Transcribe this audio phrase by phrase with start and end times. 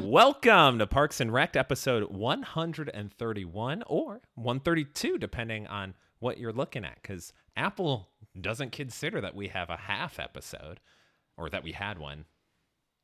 [0.00, 6.96] Welcome to Parks and Rec episode 131 or 132, depending on what you're looking at,
[7.00, 8.08] because Apple
[8.40, 10.80] doesn't consider that we have a half episode
[11.36, 12.24] or that we had one.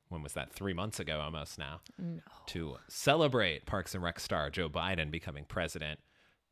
[0.09, 0.53] When was that?
[0.53, 1.81] Three months ago almost now.
[1.99, 2.21] No.
[2.47, 6.01] To celebrate Parks and Rec star Joe Biden becoming president.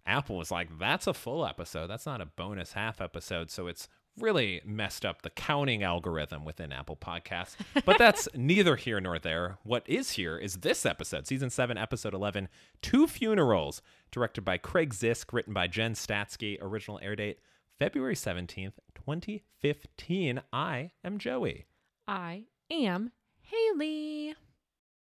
[0.06, 1.88] Apple was like, that's a full episode.
[1.88, 3.51] That's not a bonus half episode.
[3.51, 7.56] So it's really messed up the counting algorithm within Apple Podcasts.
[7.84, 9.59] But that's neither here nor there.
[9.65, 12.48] What is here is this episode, season 7, episode 11,
[12.80, 17.38] Two Funerals, directed by Craig Zisk, written by Jen Statsky, original air date
[17.79, 20.40] February 17th, 2015.
[20.52, 21.66] I am Joey.
[22.08, 23.12] I am
[23.52, 24.34] Haleigh.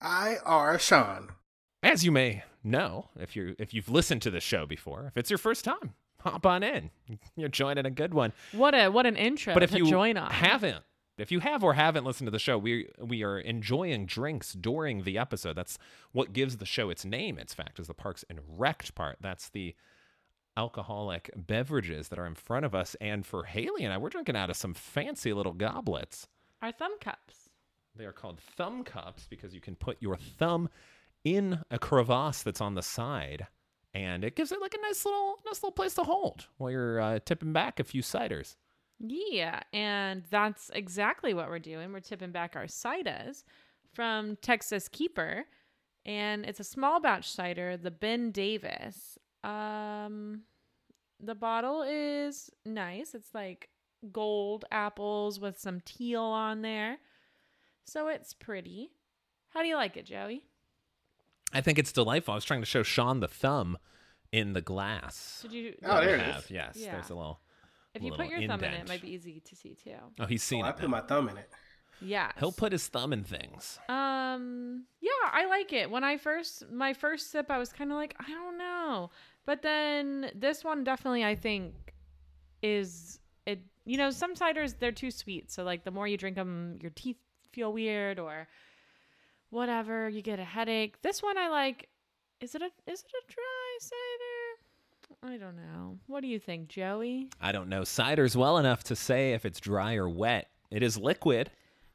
[0.02, 1.30] I are Sean.
[1.84, 5.30] As you may know, if you if you've listened to the show before, if it's
[5.30, 6.90] your first time, hop on in.
[7.36, 8.34] You're joining a good one.
[8.52, 10.32] What a what an intro But if to you join on.
[10.32, 10.84] haven't,
[11.20, 15.04] if you have or haven't listened to the show, we we are enjoying drinks during
[15.04, 15.56] the episode.
[15.56, 15.78] That's
[16.14, 17.38] what gives the show its name.
[17.38, 19.18] Its fact is the Parks and Wrecked part.
[19.22, 19.76] That's the
[20.58, 22.96] alcoholic beverages that are in front of us.
[23.00, 26.28] And for Haleigh and I, we're drinking out of some fancy little goblets.
[26.62, 27.50] Our thumb cups.
[27.96, 30.70] They are called thumb cups because you can put your thumb
[31.24, 33.48] in a crevasse that's on the side,
[33.94, 37.02] and it gives it like a nice little nice little place to hold while you're
[37.02, 38.56] uh, tipping back a few ciders.
[39.00, 41.92] Yeah, and that's exactly what we're doing.
[41.92, 43.44] We're tipping back our ciders
[43.94, 45.46] from Texas Keeper,
[46.06, 49.18] and it's a small batch cider, the Ben Davis.
[49.44, 50.42] Um,
[51.20, 53.14] the bottle is nice.
[53.14, 53.70] It's like
[54.08, 56.98] gold apples with some teal on there,
[57.86, 58.92] so it's pretty.
[59.50, 60.44] How do you like it, Joey?
[61.54, 62.34] I think it's delightful.
[62.34, 63.78] I was trying to show Sean the thumb
[64.32, 65.40] in the glass.
[65.44, 65.74] Did you?
[65.86, 66.52] Oh, there We it have, is.
[66.52, 66.92] Yes, Yeah.
[66.94, 67.40] there's a little.
[67.94, 69.96] if you put your thumb in it, it might be easy to see too.
[70.20, 70.76] Oh, he's seen Oh, I it.
[70.76, 70.88] put now.
[70.90, 71.50] my thumb in it.
[72.02, 72.32] Yeah.
[72.38, 73.80] He'll put his thumb in things.
[73.90, 75.90] Um, yeah, I like it.
[75.90, 79.10] When I first my first sip, I was kind of like, I don't know,
[79.48, 81.74] but then this one definitely, I think,
[82.62, 83.22] is it.
[83.88, 86.92] You know, some ciders they're too sweet, so like the more you drink them, your
[86.92, 87.16] teeth
[87.54, 88.48] feel weird or
[89.50, 90.10] whatever.
[90.10, 91.02] You get a headache.
[91.02, 91.88] This one I like.
[92.42, 95.34] Is it a is it a dry cider?
[95.34, 95.98] I don't know.
[96.08, 97.30] What do you think, Joey?
[97.42, 100.50] I don't know ciders well enough to say if it's dry or wet.
[100.70, 101.50] It is liquid.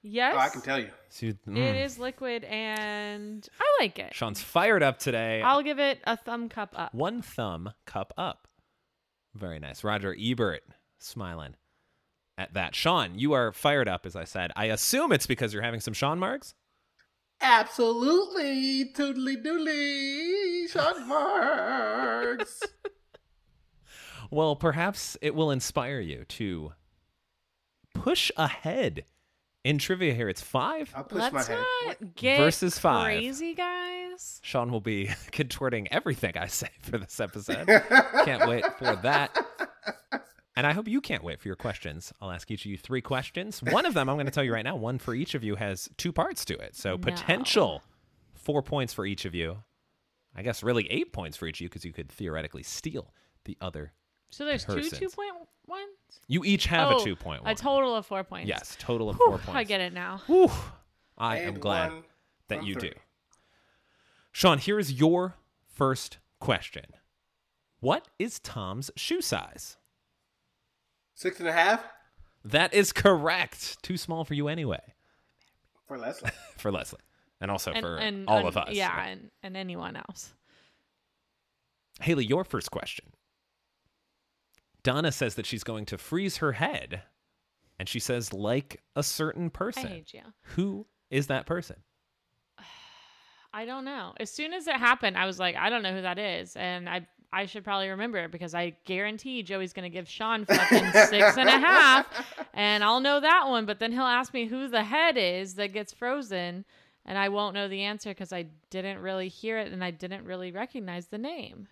[0.05, 0.89] Yes, Oh, I can tell you.
[1.11, 1.85] So you- mm.
[1.85, 4.15] is liquid, and I like it.
[4.15, 5.43] Sean's fired up today.
[5.43, 6.93] I'll give it a thumb cup up.
[6.95, 8.49] One thumb cup up.
[9.35, 9.85] Very nice.
[9.85, 10.65] Roger Ebert
[10.99, 11.55] smiling
[12.39, 12.75] at that.
[12.75, 14.51] Sean, you are fired up, as I said.
[14.57, 16.55] I assume it's because you're having some Sean Margs.
[17.41, 18.93] Absolutely.
[18.93, 20.71] Toodly doodly.
[20.71, 22.63] Sean Margs.
[24.31, 26.73] Well, perhaps it will inspire you to
[27.95, 29.05] push ahead
[29.63, 30.31] in trivia here.
[30.31, 30.91] It's five.
[30.97, 31.65] I'll push Let's my head.
[31.87, 33.05] not get Versus five.
[33.05, 34.41] crazy, guys.
[34.43, 37.67] Sean will be contorting everything I say for this episode.
[38.25, 39.37] can't wait for that.
[40.55, 42.13] And I hope you can't wait for your questions.
[42.21, 43.63] I'll ask each of you three questions.
[43.63, 45.57] One of them, I'm going to tell you right now, one for each of you
[45.57, 46.77] has two parts to it.
[46.77, 46.99] So No.
[46.99, 47.83] potential
[48.35, 49.59] four points for each of you.
[50.35, 53.13] I guess really eight points for each of you because you could theoretically steal
[53.45, 53.93] the other.
[54.31, 55.33] So there's two two point
[55.67, 55.87] ones.
[56.27, 57.53] You each have oh, a two point one.
[57.53, 58.49] A total of four points.
[58.49, 59.59] Yes, total of Whew, four points.
[59.59, 60.23] I get it now.
[60.27, 60.51] Whew.
[61.19, 62.03] I am glad one
[62.49, 62.91] that from you three.
[62.91, 62.95] do.
[64.33, 65.35] Sean, here is your
[65.67, 66.87] first question.
[67.81, 69.77] What is Tom's shoe size?
[71.23, 71.85] Six and a half
[72.45, 73.81] That is correct.
[73.83, 74.81] Too small for you anyway,
[75.87, 76.31] for Leslie.
[76.59, 76.99] for Leslie,
[77.41, 78.71] and also And, for and all and- of us.
[78.73, 79.09] Yeah, right?
[79.11, 80.35] and, and anyone else.
[82.01, 83.07] Haleigh, your first question.
[84.83, 87.03] Donna says that she's going to freeze her head,
[87.79, 89.87] and she says, like a certain I person.
[89.87, 90.23] hate you.
[90.57, 91.77] Who is that person?
[93.55, 94.15] I don't know.
[94.19, 96.89] As soon as it happened, I was like, I don't know who that is, and
[96.89, 101.37] I I should probably remember it because I guarantee Joey's gonna give Sean fucking six
[101.39, 102.07] and a half,
[102.55, 103.65] and I'll know that one.
[103.65, 106.65] But then he'll ask me who the head is that gets frozen,
[107.05, 110.25] and I won't know the answer because I didn't really hear it and I didn't
[110.25, 111.69] really recognize the name.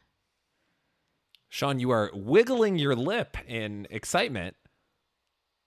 [1.49, 4.57] Sean, you are wiggling your lip in excitement.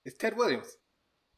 [0.06, 0.78] It's Ted Williams.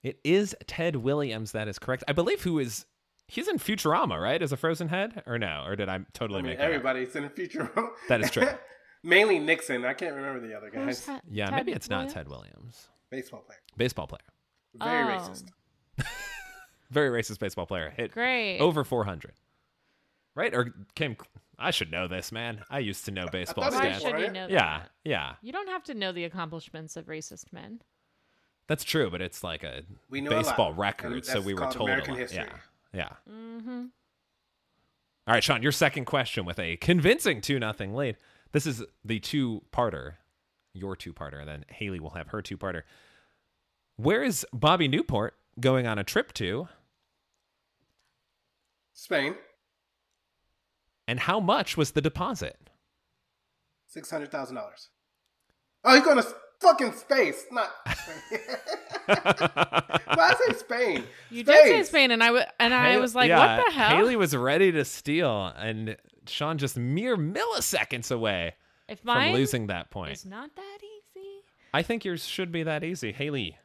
[0.03, 1.51] It is Ted Williams.
[1.51, 2.03] That is correct.
[2.07, 2.85] I believe who is
[3.27, 4.41] he's in Futurama, right?
[4.41, 5.63] As a frozen head, or no?
[5.65, 6.63] Or did I totally I mean, make that?
[6.65, 6.69] up?
[6.69, 7.71] everybody's in the future.
[8.09, 8.47] That is true.
[9.03, 9.85] Mainly Nixon.
[9.85, 11.05] I can't remember the other guys.
[11.05, 11.21] that?
[11.29, 12.13] Yeah, Ted maybe it's not Williams?
[12.13, 12.87] Ted Williams.
[13.11, 13.59] Baseball player.
[13.77, 14.21] Baseball player.
[14.75, 15.17] Very Oh.
[15.19, 15.45] racist.
[16.91, 17.91] Very racist baseball player.
[17.95, 18.59] Hit Great.
[18.59, 19.33] over 400.
[20.35, 20.53] Right?
[20.53, 21.17] Or came.
[21.57, 22.63] I should know this, man.
[22.69, 24.01] I used to know baseball thought it Why stats.
[24.01, 24.89] should you know Yeah, that?
[25.05, 25.33] yeah.
[25.41, 27.81] You don't have to know the accomplishments of racist men.
[28.67, 31.67] That's true, but it's like a We know a lot, baseball record, so we were
[31.71, 32.19] told American a lot.
[32.21, 32.43] history.
[32.43, 32.57] Yeah,
[32.95, 33.09] yeah.
[33.29, 33.85] Mm-hmm.
[35.27, 38.17] All right, Sean, your second question with a convincing 2 nothing lead.
[38.51, 40.13] This is the two parter,
[40.73, 42.83] your two parter, and then Haleigh will have her two parter.
[43.97, 46.69] Where is Bobby Newport going on a trip to,
[48.93, 49.35] Spain,
[51.07, 52.57] and how much was the deposit?
[53.87, 54.89] six hundred thousand dollars.
[55.83, 57.69] Oh, he's going to fucking space, not.
[59.05, 61.03] Why I say Spain?
[61.29, 63.71] You did say Spain, and I w- and I Haleigh- was like, yeah, "What the
[63.73, 65.95] hell?" Haleigh was ready to steal, and
[66.27, 68.55] Sean just mere milliseconds away
[68.87, 70.11] if from losing that point.
[70.13, 71.27] It's not that easy,
[71.73, 73.11] I think yours should be that easy.
[73.13, 73.57] Haleigh,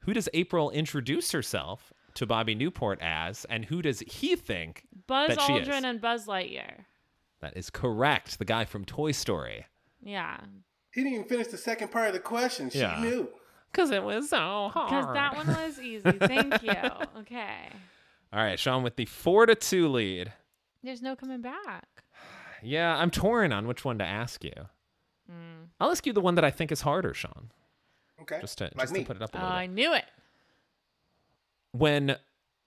[0.00, 5.28] who does April introduce herself to Bobby Newport as, and who does he think Buzz
[5.28, 5.68] that she is?
[5.68, 6.84] Aldrin and Buzz Lightyear.
[7.40, 8.38] That is correct.
[8.38, 9.66] The guy from Toy Story.
[10.02, 10.38] Yeah,
[10.92, 12.70] He didn't even finish the second part of the question.
[12.70, 13.00] She Yeah.
[13.00, 13.28] knew.
[13.72, 14.88] Because it was so hard.
[14.90, 16.10] because that one was easy.
[16.10, 16.72] Thank you.
[17.20, 17.68] Okay,
[18.32, 20.32] All right, Sean with the four to two lead.
[20.82, 22.02] there's no coming back.
[22.62, 24.52] Yeah, I'm torn on which one to ask you.
[25.30, 25.68] Mm.
[25.80, 27.50] I'll ask you the one that I think is harder, Sean.
[28.22, 28.40] Okay.
[28.40, 29.00] Just to like just me.
[29.00, 29.62] to put it up a Oh, little bit.
[29.62, 30.04] I knew it.
[31.72, 32.16] when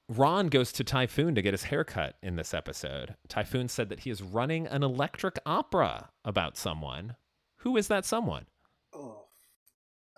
[0.10, 4.10] Ron goes to Typhoon to get his haircut in this episode, Typhoon said that he
[4.10, 7.16] is running an electric opera about someone.
[7.64, 8.46] Who is that someone?
[8.94, 9.24] Oh,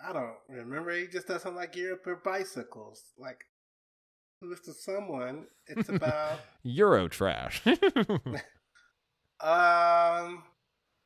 [0.03, 0.91] I don't remember.
[0.91, 3.03] He just doesn't like Europe or bicycles.
[3.19, 3.45] Like,
[4.41, 5.45] who's to someone?
[5.67, 7.61] It's about Euro trash.
[9.39, 10.43] um,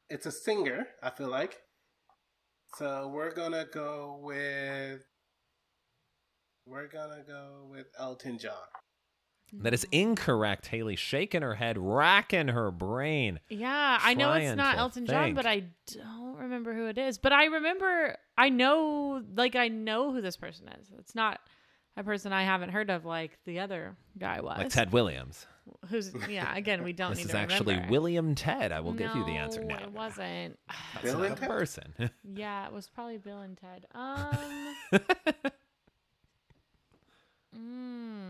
[0.10, 0.88] it's a singer.
[1.04, 1.58] I feel like.
[2.78, 5.02] So we're gonna go with.
[6.66, 8.54] We're gonna go with Elton John.
[9.54, 10.68] That is incorrect.
[10.68, 13.40] Haleigh shaking her head, racking her brain.
[13.50, 17.18] Yeah, I know it's not to Elton John, but I don't remember who it is.
[17.18, 20.88] But I remember, I know, like, I know who this person is.
[21.00, 21.40] It's not
[21.98, 24.58] a person I haven't heard of like the other guy was.
[24.58, 25.46] Like Ted Williams.
[25.90, 27.92] Who's, yeah, again, we don't This need is to actually remember.
[27.92, 28.72] William Ted.
[28.72, 29.78] I will give you the answer now.
[29.78, 30.58] It wasn't.
[30.94, 31.50] That's Bill not and a Ted?
[31.50, 31.94] person.
[32.24, 33.86] yeah, it was probably Bill and Ted.
[33.96, 34.30] Um.
[37.56, 38.29] mm.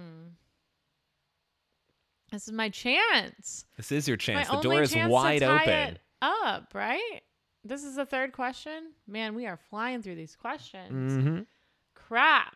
[2.32, 3.66] This is my chance.
[3.78, 4.50] this is your chance.
[4.50, 5.70] My the door is wide to open.
[5.96, 7.22] It up, right?
[7.64, 8.92] This is the third question.
[9.08, 11.14] Man, we are flying through these questions.
[11.14, 11.40] Mm-hmm.
[11.96, 12.56] Crap.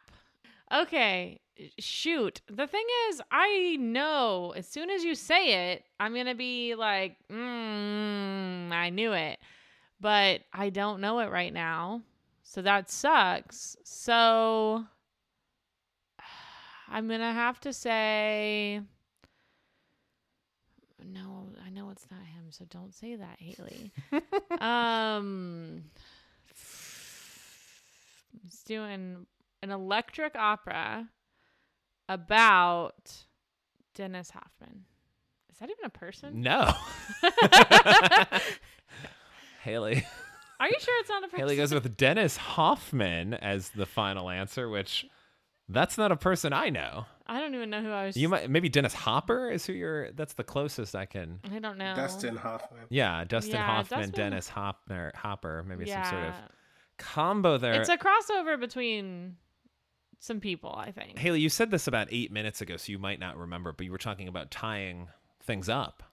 [0.74, 1.40] Okay,
[1.80, 2.42] shoot.
[2.48, 7.18] The thing is, I know as soon as you say it, I'm gonna be like,
[7.32, 9.40] mm, I knew it,
[10.00, 12.02] but I don't know it right now,
[12.44, 13.76] so that sucks.
[13.84, 14.86] So
[16.88, 18.82] I'm gonna have to say.
[21.06, 23.92] No, I know it's not him, so don't say that, Haleigh.
[24.62, 25.84] um,
[28.46, 29.28] it's doing
[29.62, 31.08] an electric opera
[32.10, 33.26] about
[33.94, 34.86] Dennis Hoffman.
[35.52, 36.42] Is that even a person?
[36.42, 36.74] No.
[39.64, 40.04] Haleigh.
[40.60, 41.40] Are you sure it's not a person?
[41.40, 45.06] Haleigh goes with Dennis Hoffman as the final answer, which
[45.70, 47.06] that's not a person I know.
[47.26, 48.18] I don't even know who I was.
[48.18, 50.12] You might maybe Dennis Hopper is who you're.
[50.12, 51.40] That's the closest I can.
[51.50, 51.96] I don't know.
[51.96, 52.82] Dustin Hoffman.
[52.90, 56.34] Yeah, Dustin Yeah, Hoffman, Dustin- Dennis Hopper, Hopper, maybe some sort of
[56.98, 57.74] combo there.
[57.80, 59.38] It's a crossover between
[60.20, 61.18] some people, I think.
[61.18, 63.92] Haleigh, you said this about eight minutes ago, so you might not remember, but you
[63.92, 65.08] were talking about tying
[65.44, 66.04] things up.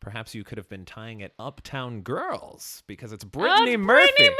[0.00, 4.12] Perhaps you could have been tying it Uptown Girls because it's Oh, Brittany it's Murphy.
[4.16, 4.36] Brittany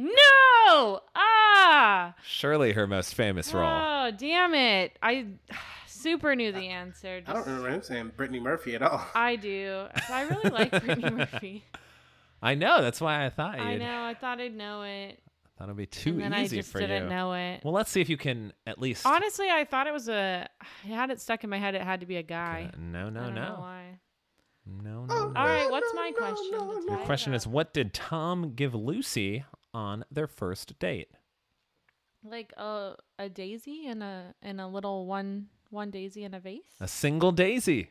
[0.00, 0.10] Murphy.
[0.16, 1.00] No.
[1.62, 2.14] Ah.
[2.24, 3.68] Surely her most famous role.
[3.70, 4.98] Oh, damn it.
[5.02, 5.26] I
[5.86, 7.16] super knew the answer.
[7.26, 9.04] I don't Just- remember him saying Brittany Murphy at all.
[9.14, 9.86] I do.
[10.06, 11.64] So I really like Brittany Murphy.
[12.42, 12.80] I know.
[12.80, 13.80] That's why I thought I you'd.
[13.80, 14.02] know.
[14.04, 15.20] I thought I'd know it.
[15.22, 17.10] I thought it'd be too and then easy I just for didn't you.
[17.10, 17.60] know it.
[17.62, 19.04] Well, let's see if you can at least.
[19.04, 20.48] Honestly, I thought it was a.
[20.84, 21.74] I had it stuck in my head.
[21.74, 22.70] It had to be a guy.
[22.72, 23.98] Uh, no, I no, don't know no, why.
[24.66, 25.38] no, no, Oh, no.
[25.40, 26.50] All right, what's my no, question?
[26.52, 26.72] no, no.
[26.72, 31.08] Your tie it question is, what did Tom give Lucy on their first date?
[32.24, 36.62] Like a a daisy and a and a little one one daisy in a vase.
[36.80, 37.90] A single daisy.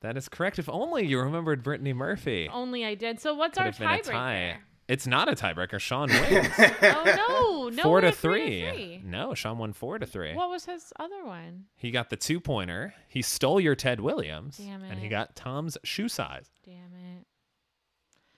[0.00, 0.58] That is correct.
[0.58, 2.48] If only you remembered Brittany Murphy.
[2.50, 3.20] Only I did.
[3.20, 4.10] So what's Could our have tie.
[4.12, 4.56] tiebreaker?
[4.88, 5.78] It's not a tiebreaker.
[5.78, 6.48] Sean wins.
[6.58, 8.68] Oh no, no, four we're to three.
[8.70, 9.02] three.
[9.04, 10.34] No, Sean won four to three.
[10.34, 11.66] What was his other one?
[11.76, 12.94] He got the two pointer.
[13.08, 14.56] He stole your Ted Williams.
[14.56, 14.90] Damn it!
[14.90, 16.48] And he got Tom's shoe size.
[16.64, 17.26] Damn it.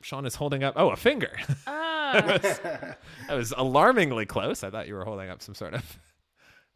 [0.02, 0.75] Sean is holding up.
[0.76, 1.33] Oh, a finger.
[1.67, 2.38] Oh, Ah,
[3.28, 4.62] that was alarmingly close.
[4.64, 5.99] I thought you were holding up some sort of,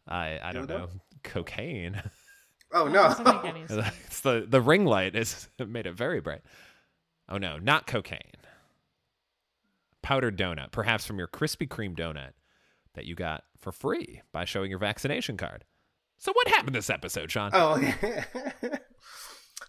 [0.07, 0.79] I I don't Dildo?
[0.79, 0.89] know,
[1.23, 2.01] cocaine.
[2.73, 3.03] Oh no.
[3.03, 3.95] doesn't make any sense.
[4.07, 6.41] it's the the ring light is made it very bright.
[7.29, 8.19] Oh no, not cocaine.
[10.01, 12.31] Powdered donut, perhaps from your Krispy Kreme donut
[12.95, 15.65] that you got for free by showing your vaccination card.
[16.17, 17.51] So what happened this episode, Sean?
[17.53, 18.23] Oh yeah.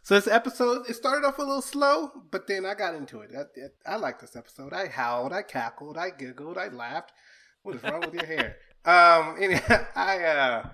[0.08, 3.30] So this episode it started off a little slow, but then I got into it.
[3.36, 4.72] I, I, I like this episode.
[4.72, 7.12] I howled, I cackled, I giggled, I laughed.
[7.62, 8.56] What is wrong with your hair?
[8.84, 9.62] Um, and
[9.96, 10.68] I uh,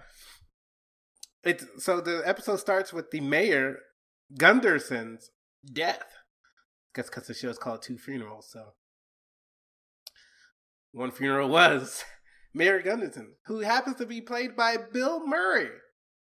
[1.42, 3.78] it's so the episode starts with the mayor
[4.38, 5.30] Gunderson's
[5.64, 6.04] death.
[6.94, 8.74] Guess because the show is called Two Funerals, so
[10.92, 12.04] one funeral was
[12.54, 15.70] Mayor Gunderson, who happens to be played by Bill Murray.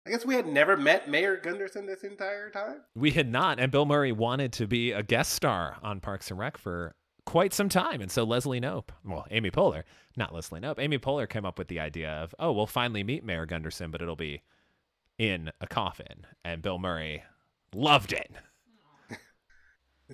[0.08, 2.80] I guess we had never met Mayor Gunderson this entire time.
[2.94, 6.40] We had not, and Bill Murray wanted to be a guest star on Parks and
[6.40, 6.94] Rec for
[7.26, 8.00] quite some time.
[8.00, 9.82] And so Leslie Knope, well, Amy Poehler,
[10.16, 13.22] not Leslie Knope, Amy Poehler came up with the idea of, oh, we'll finally meet
[13.22, 14.40] Mayor Gunderson, but it'll be
[15.18, 16.26] in a coffin.
[16.42, 17.24] And Bill Murray
[17.74, 18.32] loved it.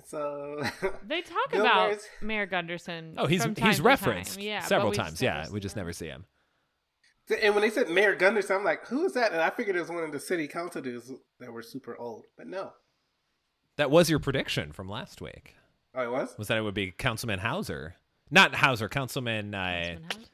[0.07, 0.61] So
[1.07, 3.13] They talk Bill about Murray's- Mayor Gunderson.
[3.17, 4.43] Oh, he's from time he's referenced time.
[4.43, 5.21] yeah, several times.
[5.21, 6.25] Yeah, we just never see him.
[7.41, 9.31] And when they said Mayor Gunderson, I'm like, who is that?
[9.31, 12.25] And I figured it was one of the city council dudes that were super old,
[12.37, 12.71] but no.
[13.77, 15.55] That was your prediction from last week.
[15.95, 16.35] Oh, it was.
[16.37, 17.95] Was that it would be Councilman Hauser,
[18.29, 19.53] not Hauser, Councilman.
[19.55, 20.27] Uh, Councilman Hauser?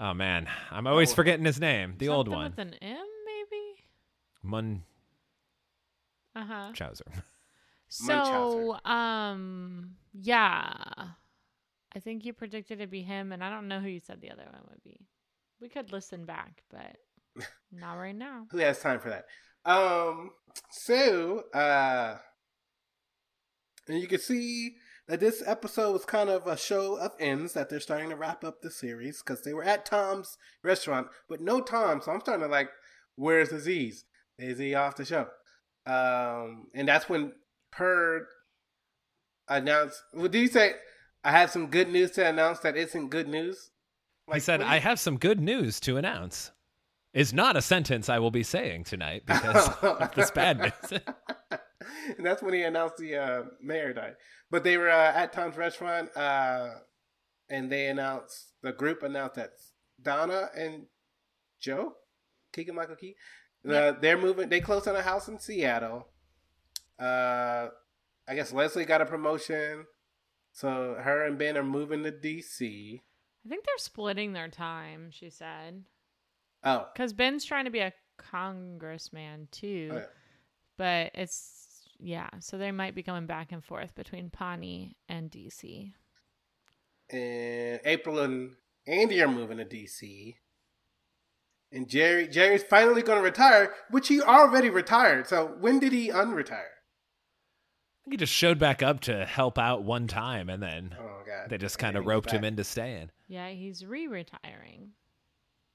[0.00, 1.14] oh man, I'm always Oh.
[1.14, 1.94] forgetting his name.
[1.98, 2.96] The old one, with an M,
[3.26, 3.84] maybe.
[4.42, 4.82] Munchauser.
[6.36, 6.72] Uh huh.
[7.90, 10.72] So, um, yeah,
[11.94, 14.30] I think you predicted it'd be him, and I don't know who you said the
[14.30, 15.00] other one would be.
[15.60, 16.96] We could listen back, but
[17.72, 18.46] not right now.
[18.50, 19.26] Who has time for that?
[19.64, 20.30] Um,
[20.70, 22.16] so, uh,
[23.88, 24.76] and you can see
[25.08, 28.44] that this episode was kind of a show of ends that they're starting to wrap
[28.44, 32.00] up the series because they were at Tom's restaurant, but no Tom.
[32.02, 32.68] So I'm starting to like,
[33.16, 34.04] where's the Z's?
[34.38, 35.28] Is he off the show?
[35.86, 37.32] Um, and that's when
[37.72, 38.26] Perd
[39.48, 40.02] announced.
[40.12, 40.74] Well, did you say
[41.24, 43.70] I have some good news to announce that isn't good news?
[44.36, 46.52] He said, what "I have some good news to announce."
[47.14, 51.00] Is not a sentence I will be saying tonight because of this bad news.
[51.50, 51.62] and
[52.26, 54.16] that's when he announced the uh, mayor died.
[54.50, 56.68] But they were uh, at Tom's restaurant, uh,
[57.48, 59.52] and they announced the group announced that
[60.00, 60.84] Donna and
[61.60, 61.94] Joe,
[62.52, 63.16] Keegan Michael Key,
[63.68, 64.48] uh, they're moving.
[64.48, 66.08] They closed on a house in Seattle.
[66.98, 67.68] Uh,
[68.28, 69.86] I guess Leslie got a promotion,
[70.52, 73.00] so her and Ben are moving to DC.
[73.48, 75.08] I think they're splitting their time.
[75.10, 75.84] She said
[76.62, 80.04] Oh, because Ben's trying to be a congressman too, oh, yeah.
[80.76, 82.28] but it's yeah.
[82.40, 85.92] So they might be going back and forth between Pawnee and DC.
[87.10, 90.34] and April and Andy are moving to DC.
[91.72, 95.26] And Jerry Jerry's finally going to retire, which he already retired.
[95.26, 96.52] So when did he unretire?
[96.52, 101.22] I think he just showed back up to help out one time, and then Oh
[101.26, 103.10] god, they just kind of he goes roped him into staying.
[103.28, 104.92] Yeah, he's re-retiring.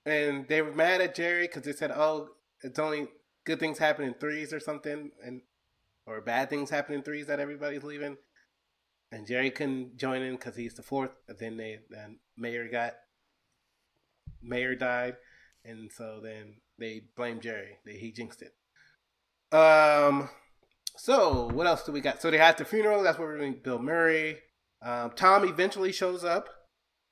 [0.06, 2.30] And they were mad at Jerry because they said, "Oh,
[2.62, 3.08] it's only
[3.46, 5.42] good things happen in threes or something, and
[6.06, 8.18] or bad things happen in threes that everybody's leaving."
[9.12, 11.12] And Jerry couldn't join in because he's the fourth.
[11.28, 12.96] But then they then Mayor got
[14.42, 15.16] Mayor died,
[15.64, 17.78] and so then they blamed Jerry.
[17.86, 19.56] They, he jinxed it.
[19.56, 20.30] Um.
[20.98, 22.22] So what else do we got?
[22.22, 23.04] So they had the funeral.
[23.04, 24.40] That's where we're doing Bill Murray.
[24.82, 26.50] Um, Tom eventually shows up.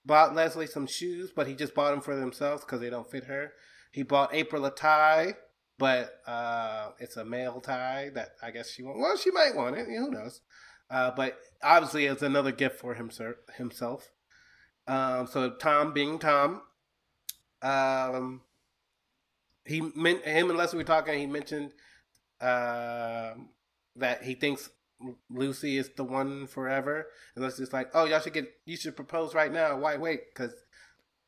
[0.06, 3.26] Bought Leslie some shoes, but he just bought them for themselves because they don't fit
[3.26, 3.54] her.
[3.92, 5.36] He bought April a tie,
[5.78, 9.00] but uh, it's a male tie that I guess she won't.
[9.00, 9.86] Well, she might want it.
[9.86, 10.42] Who knows?
[10.90, 14.10] Uh, but obviously, it's another gift for himself.
[14.88, 16.62] Um, so Tom, being Tom,
[17.62, 18.42] um,
[19.66, 21.20] he meant him and Leslie were talking.
[21.20, 21.74] He mentioned
[22.42, 23.50] um
[23.96, 24.70] that he thinks
[25.30, 29.34] Lucy is the one forever, and Leslie's like, "Oh, y'all should get, you should propose
[29.34, 29.78] right now.
[29.78, 30.34] Why wait?
[30.34, 30.54] Because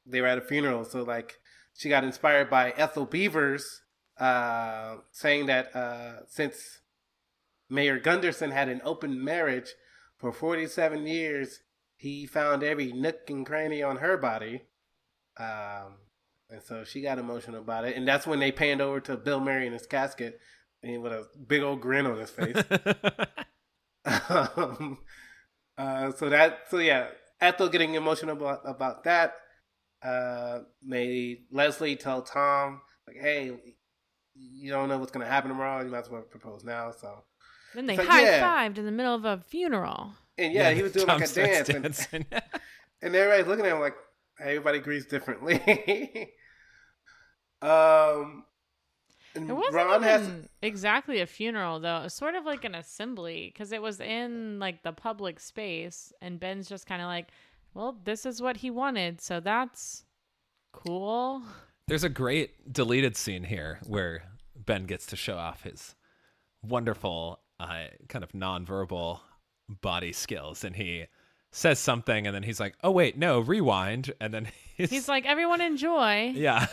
[0.05, 1.39] they were at a funeral." So like,
[1.73, 3.81] she got inspired by Ethel Beavers
[4.17, 6.81] uh, saying that uh, since
[7.69, 9.73] Mayor Gunderson had an open marriage
[10.17, 11.59] for 47 years,
[11.95, 14.63] he found every nook and cranny on her body.
[15.37, 15.95] Um,
[16.49, 17.95] and so she got emotional about it.
[17.95, 20.39] And that's when they panned over to Bill Murray in his casket
[20.83, 22.55] and with a big old grin on his face.
[24.05, 24.97] um,
[25.77, 27.07] uh, so that, so yeah,
[27.41, 29.35] Ethel getting emotional about, about that
[30.03, 33.51] uh, made Leslie tell Tom, like, hey,
[34.35, 35.83] you don't know what's going to happen tomorrow.
[35.83, 36.91] You might as well propose now.
[36.91, 37.23] So,
[37.73, 38.67] Then they So, high yeah.
[38.67, 40.13] fived in the middle of a funeral.
[40.37, 42.07] and yeah, he was doing Tom like a starts dance.
[42.11, 42.25] And,
[43.01, 43.95] and everybody's looking at him like,
[44.39, 45.55] everybody agrees differently.
[47.61, 48.45] um,
[49.35, 50.29] And It wasn't Ron has
[50.61, 51.97] exactly a funeral though.
[51.97, 56.13] It was sort of like an assembly because it was in like the public space,
[56.21, 57.29] and Ben's just kind of like,
[57.73, 60.05] "Well, this is what he wanted, so that's
[60.71, 61.41] cool."
[61.87, 64.23] There's a great deleted scene here where
[64.55, 65.95] Ben gets to show off his
[66.61, 69.19] wonderful uh, kind of nonverbal
[69.67, 71.05] body skills, and he
[71.51, 74.47] says something, and then he's like, "Oh wait, no, rewind," and then
[74.77, 76.67] he's, He's like, "Everyone enjoy." "Yeah."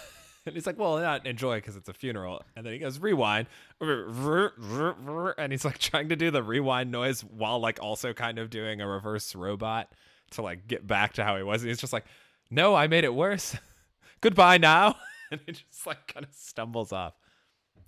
[0.51, 2.43] And he's like, well, not enjoy because it's a funeral.
[2.57, 3.47] And then he goes, rewind.
[3.81, 8.81] And he's like trying to do the rewind noise while like also kind of doing
[8.81, 9.93] a reverse robot
[10.33, 11.63] to like get back to how he was.
[11.63, 12.05] And he's just like,
[12.51, 13.57] no, I made it worse.
[14.21, 14.97] Goodbye now.
[15.33, 17.13] And he just like kind of stumbles off.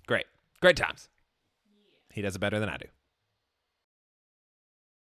[0.07, 0.23] Great.
[0.61, 1.09] Great times.
[2.13, 2.85] He does it better than I do.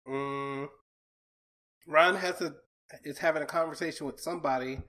[0.09, 0.69] Mm,
[1.87, 2.57] Ron has a
[3.05, 4.81] is having a conversation with somebody,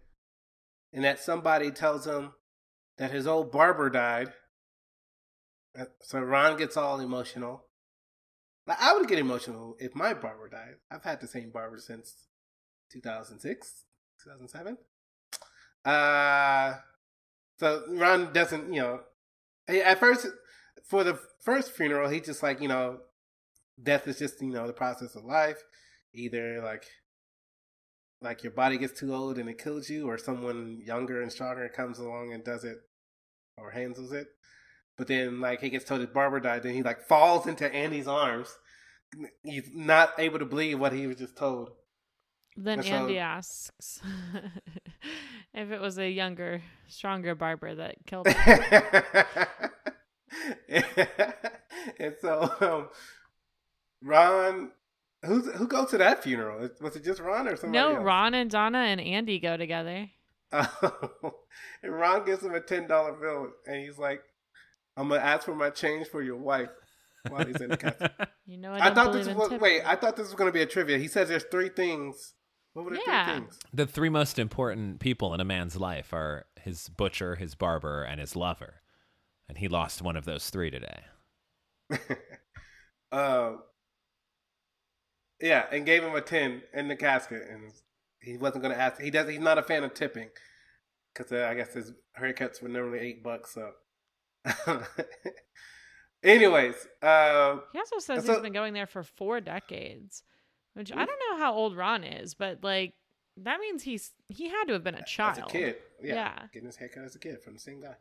[0.91, 2.31] and that somebody tells him
[2.98, 4.34] that his old barber died.
[5.78, 7.66] Uh, So Ron gets all emotional.
[8.68, 10.75] Like, I would get emotional if my barber died.
[10.90, 12.28] I've had the same barber since
[12.92, 13.84] 2006,
[14.24, 14.78] 2007.
[15.86, 16.80] Uh,
[17.60, 19.02] so Ron doesn't, you know,
[19.68, 20.28] at first,
[20.84, 23.00] for the first funeral, he just like, you know,
[23.82, 25.64] death is just, you know, the process of life.
[26.14, 26.86] Either like,
[28.22, 31.69] like your body gets too old and it kills you, or someone younger and stronger
[31.69, 32.77] comes along and does it
[33.57, 34.27] or handles it.
[34.98, 38.07] But then, like, he gets told his barber died, then he like falls into Andy's
[38.07, 38.57] arms.
[39.43, 41.72] He's not able to believe what he was just told.
[42.57, 44.00] Then Andy asks
[45.53, 48.69] if it was a younger, stronger barber that killed him.
[52.00, 52.89] and so, um,
[54.01, 54.72] Ron,
[55.25, 56.70] who's who goes to that funeral?
[56.82, 58.05] Was it just Ron or somebody no, else?
[58.05, 60.10] Ron and Donna and Andy go together.
[60.51, 61.34] Oh,
[61.84, 64.22] and Ron gives him a ten dollar bill, and he's like,
[64.96, 66.70] "I'm gonna ask for my change for your wife."
[67.29, 68.12] While he's in the casket.
[68.48, 69.82] You know, I, I, thought this was tip- wait.
[69.84, 71.00] I thought this was gonna be a trivia.
[71.00, 72.36] He says there's three things.
[72.73, 73.26] What were the Yeah.
[73.26, 73.60] three things?
[73.73, 78.19] the three most important people in a man's life are his butcher, his barber, and
[78.21, 78.82] his lover.
[79.50, 81.06] And he lost one of those three today.
[83.12, 83.63] um,
[85.45, 87.71] yeah, and gave him a ten in the casket, and
[88.19, 88.99] he wasn't gonna ask.
[88.99, 89.29] He does.
[89.29, 90.29] He's not a fan of tipping
[91.13, 93.53] because uh, I guess his haircuts were normally eight bucks.
[93.53, 93.71] So,
[96.23, 100.23] anyways, uh, He also says So- he's been going there for four decades,
[100.73, 102.93] which I don't know how old Ron is, but like
[103.38, 105.38] that means he's he had to have been a child.
[105.39, 106.39] a kid, yeah, Yeah.
[106.53, 107.95] getting his haircut as a kid from the same guy.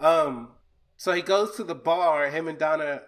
[0.00, 0.50] Um,
[0.96, 3.02] so he goes to the bar, him and Donna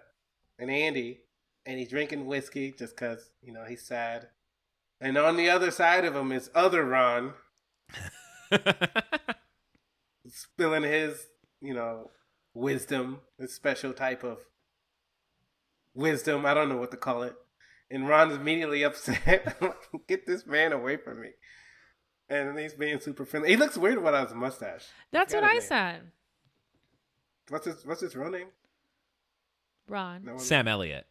[0.59, 1.21] and Andy,
[1.67, 4.29] and he's drinking whiskey just because you know he's sad.
[5.01, 7.35] And on the other side of him is other Ron
[10.29, 11.27] spilling his,
[11.61, 12.11] you know,
[12.55, 14.39] wisdom, his special type of
[15.95, 16.47] wisdom.
[16.47, 17.35] I don't know what to call it.
[17.91, 19.57] And Ron's immediately upset.
[20.09, 21.31] Get this man away from me.
[22.29, 23.51] And he's being super friendly.
[23.51, 24.87] He looks weird without his mustache.
[25.13, 25.61] That's what I name.
[25.61, 26.01] said.
[27.51, 28.47] What's his What's his real name?
[29.87, 30.25] Ron.
[30.25, 31.07] No Sam Elliott.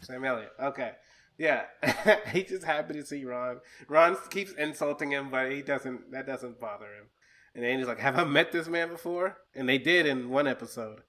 [0.00, 0.52] Sam Elliott.
[0.60, 0.92] Okay.
[1.38, 1.62] Yeah.
[2.32, 3.60] He's just happy to see Ron.
[3.88, 6.10] Ron keeps insulting him, but he doesn't.
[6.12, 7.06] That doesn't bother him.
[7.54, 11.02] And Andy's like, "Have I met this man before?" And they did in one episode,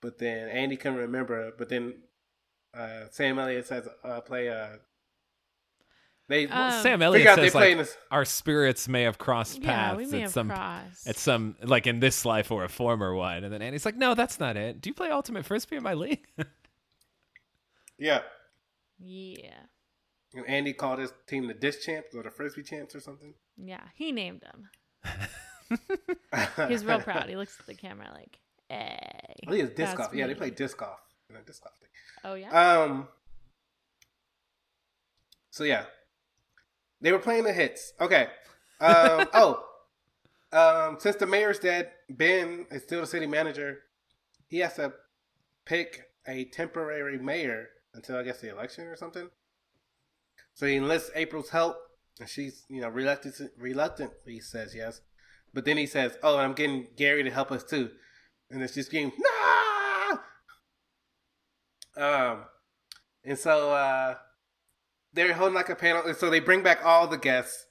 [0.00, 1.52] but then Andy couldn't remember.
[1.56, 1.94] But then
[2.74, 4.76] uh, Sam Elliott says, uh, "Play uh
[6.28, 7.96] They Um, Sam figure Elliott out they says like this.
[8.10, 11.08] our spirits may have crossed Yeah, paths at some crossed.
[11.08, 13.42] at some like in this life or a former one.
[13.44, 14.80] And then Andy's like, no, that's not it.
[14.80, 16.24] Do you play Ultimate Frisbee in my league?
[18.00, 18.22] Yeah.
[18.98, 19.66] yeah.
[20.34, 23.34] And Andy called his team the disc champs or the frisbee champs or something.
[23.56, 23.82] Yeah.
[23.94, 24.70] He named them.
[26.68, 27.28] He's real proud.
[27.28, 29.36] He looks at the camera like, hey.
[29.46, 30.14] I think it's disc golf.
[30.14, 30.98] Yeah, they play disc golf.
[31.28, 31.88] in a disc golf thing.
[32.24, 32.80] Oh, yeah?
[32.82, 33.08] Um.
[35.50, 35.84] So yeah,
[37.00, 37.92] they were playing the hits.
[38.00, 38.28] Okay.
[38.80, 39.28] Um.
[39.34, 39.64] oh.
[40.52, 40.96] Um.
[40.98, 43.80] Since the mayor's dead, Ben is still the city manager.
[44.48, 44.94] He has to
[45.66, 49.28] pick a temporary mayor until I guess the election or something.
[50.54, 51.76] So he enlists April's help,
[52.18, 55.00] and she's you know reluctant reluctantly says yes,
[55.54, 57.90] but then he says, "Oh, and I'm getting Gary to help us too,"
[58.50, 60.18] and it's just getting no.
[61.96, 62.44] Um,
[63.24, 64.14] and so uh,
[65.12, 66.02] they're holding like a panel.
[66.06, 67.66] and So they bring back all the guests.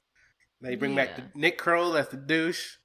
[0.61, 2.75] They bring back the, Nick Kroll as the douche,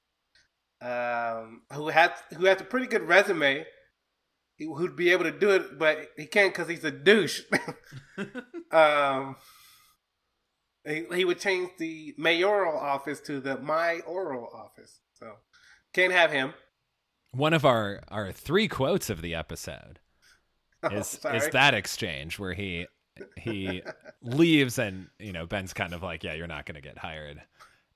[0.81, 3.65] um, who has who has a pretty good resume.
[4.57, 7.41] Who'd be able to do it, but he can't because he's a douche.
[8.71, 9.35] um,
[10.85, 14.99] he, he would change the mayoral office to the my oral office.
[15.19, 15.33] So
[15.93, 16.53] can't have him.
[17.31, 19.99] one of our our three quotes of the episode
[20.83, 21.37] Oh, is sorry.
[21.37, 22.87] is that exchange where he
[23.37, 23.81] he
[24.21, 27.41] leaves and you know Ben's kind of like, yeah, you're not going to get hired,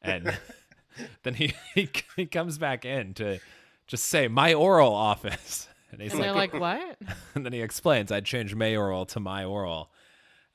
[0.02, 0.38] and
[1.24, 3.40] then he, he he comes back in to
[3.88, 6.98] just say my oral office, and he's And they're like, like, what?
[7.36, 9.90] and then he explains, I'd change mayoral to my oral.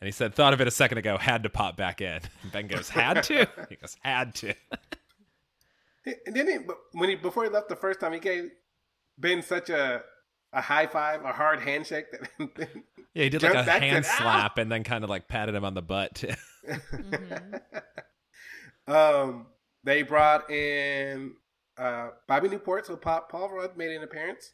[0.00, 2.20] And he said, thought of it a second ago, had to pop back in.
[2.42, 3.48] And Ben goes, had to?
[3.70, 4.54] He goes, had to.
[6.26, 6.58] And then he,
[6.92, 8.50] when he before he left the first time, he gave
[9.18, 10.02] Ben such a
[10.52, 12.06] a high five, a hard handshake
[12.38, 12.68] that
[13.14, 15.26] Yeah, he did like a back to- hand "Ow!" slap and then kind of like
[15.28, 16.14] patted him on the butt.
[16.14, 16.28] too.
[16.68, 17.60] Mhm.
[18.86, 19.46] um
[19.82, 21.34] they brought in
[21.78, 24.52] uh Bobby Newport, so Pop Paul Rudd made an appearance.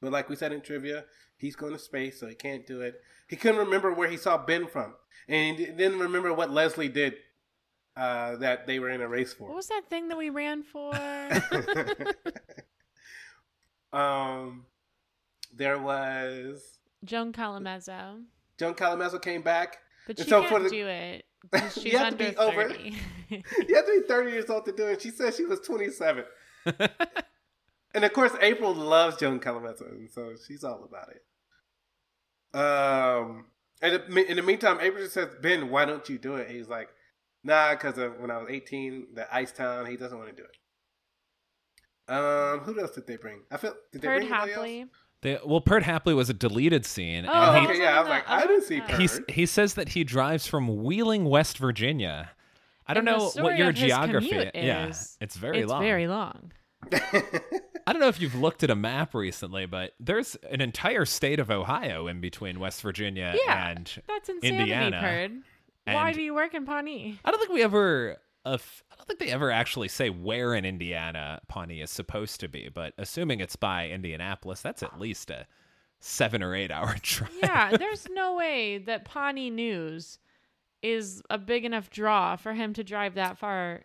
[0.00, 1.04] But like we said in trivia,
[1.36, 3.00] he's going to space, so he can't do it.
[3.28, 4.94] He couldn't remember where he saw Ben from,
[5.28, 7.14] and he didn't remember what Leslie did
[7.96, 9.48] uh, that they were in a race for.
[9.48, 10.94] What was that thing that we ran for?
[13.92, 14.66] um,
[15.54, 18.22] there was Joan Calamezzo.
[18.58, 19.78] Joan Calamezzo came back.
[20.06, 21.24] But she so can't for the- do it.
[21.50, 22.96] 'cause You She's have to under be over- 30.
[23.68, 25.00] You have to be 30 years old to do it.
[25.02, 26.24] She said she was 27.
[27.94, 31.22] And of course, April loves Joan Calamezzo, and so she's all about it.
[32.58, 33.46] Um,
[33.82, 36.88] and in the meantime, April just says, "Ben, why don't you do it?" He's like,
[37.44, 39.86] "Nah, because when I was 18, the Ice Town.
[39.86, 43.42] He doesn't want to do it." Um, who else did they bring?
[43.50, 44.80] I feel did they Perd bring anybody Hapley.
[44.82, 44.90] else?
[45.22, 47.26] They, well, Perd Hapley was a deleted scene.
[47.28, 48.98] Oh, and okay, he, yeah, I was like, I didn't see Perd.
[49.00, 52.30] he's, he says that he drives from Wheeling, West Virginia.
[52.86, 55.82] I don't And know what your geography commute Yeah, is- it's very it's long.
[55.82, 56.52] very long.
[57.90, 61.40] I don't know if you've looked at a map recently, but there's an entire state
[61.40, 63.70] of Ohio in between West Virginia Yeah.
[63.70, 65.00] and That's insanity, Indiana.
[65.00, 65.42] Perd.
[65.92, 67.18] Why do you work in Pawnee?
[67.24, 68.16] I don't think we ever.
[68.44, 68.58] Uh,
[68.92, 72.68] I don't think they ever actually say where in Indiana Pawnee is supposed to be,
[72.72, 75.46] but assuming it's by Indianapolis, that's at least a
[75.98, 77.30] seven or eight hour drive.
[77.42, 80.20] Yeah, there's no way that Pawnee News
[80.80, 83.82] is a big enough draw for him to drive that far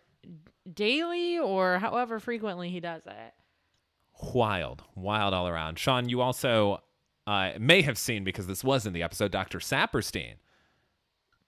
[0.72, 3.34] daily or however frequently he does it.
[4.32, 5.78] Wild, wild all around.
[5.78, 6.82] Sean, you also
[7.26, 9.30] uh, may have seen because this was in the episode.
[9.32, 10.34] Doctor Saperstein,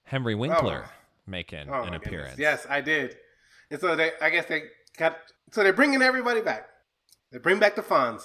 [0.05, 0.91] Henry Winkler Oh.
[1.27, 2.07] making Oh, an my goodness.
[2.07, 2.39] appearance.
[2.39, 3.17] Yes, I did.
[3.71, 4.63] And so they, I guess they
[4.97, 5.17] got.
[5.53, 6.69] So they're bringing everybody back.
[7.33, 8.23] They bring back the Fonz.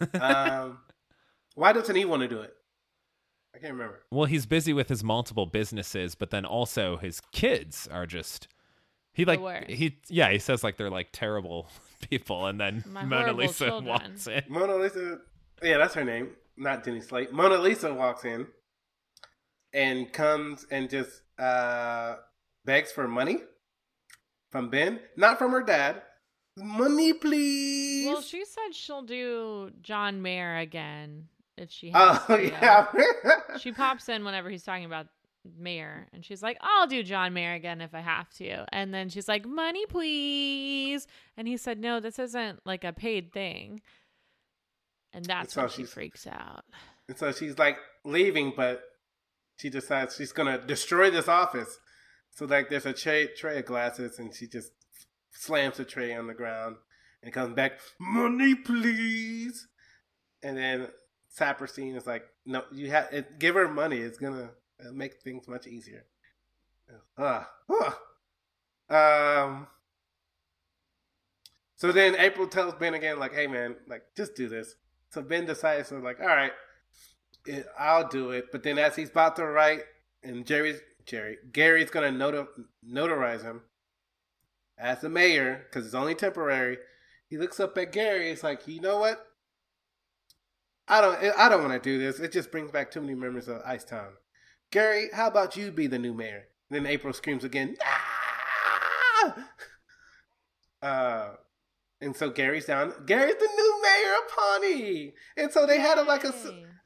[0.20, 0.78] um,
[1.54, 2.54] why doesn't he want to do it?
[3.54, 4.00] I can't remember.
[4.10, 8.46] Well, he's busy with his multiple businesses, but then also his kids are just
[9.12, 11.68] he like he yeah he says like they're like terrible
[12.00, 13.84] people, and then My Mona Lisa children.
[13.86, 14.42] walks in.
[14.48, 15.18] Mona Lisa.
[15.62, 16.30] Yeah, that's her name.
[16.56, 17.32] Not Jenny Slate.
[17.32, 18.46] Mona Lisa walks in
[19.72, 22.16] and comes and just uh,
[22.64, 23.38] begs for money
[24.50, 26.02] from Ben, not from her dad.
[26.56, 28.06] Money, please.
[28.08, 32.42] Well, she said she'll do John Mayer again if she has oh to.
[32.44, 32.86] yeah.
[33.58, 35.06] She pops in whenever he's talking about
[35.58, 38.64] Mayer and she's like, I'll do John Mayer again if I have to.
[38.72, 41.06] And then she's like, Money, please.
[41.36, 43.80] And he said, No, this isn't like a paid thing.
[45.12, 46.64] And that's So when she freaks out.
[47.08, 48.82] And so she's like leaving, but
[49.58, 51.78] she decides she's gonna destroy this office.
[52.30, 54.70] So like there's a tray, tray of glasses, and she just
[55.32, 56.76] slams the tray on the ground
[57.22, 59.66] and comes back, money please.
[60.42, 60.88] And then
[61.36, 63.08] Saperstein is like, no, you have
[63.38, 63.98] give her money.
[63.98, 64.50] It's gonna
[64.80, 66.04] uh, make things much easier.
[67.18, 67.44] Uh,
[68.90, 68.94] uh.
[68.94, 69.66] Um.
[71.76, 74.74] So then April tells Ben again, like, hey man, like just do this.
[75.10, 76.52] So Ben decides, so like, all right,
[77.46, 78.46] it, I'll do it.
[78.50, 79.82] But then as he's about to write,
[80.22, 82.48] and Jerry's Jerry Gary's gonna notar-
[82.86, 83.62] notarize him
[84.76, 86.78] as the mayor because it's only temporary.
[87.28, 88.30] He looks up at Gary.
[88.30, 89.24] It's like, you know what?
[90.88, 91.38] I don't.
[91.38, 92.18] I don't want to do this.
[92.18, 94.12] It just brings back too many memories of Ice Town.
[94.70, 96.44] Gary, how about you be the new mayor?
[96.70, 97.76] then April screams again.
[97.82, 99.48] "Ah!"
[100.82, 101.30] Uh,
[102.00, 102.92] and so Gary's down.
[103.06, 106.34] Gary's the new mayor of Pawnee, and so they had a, like a,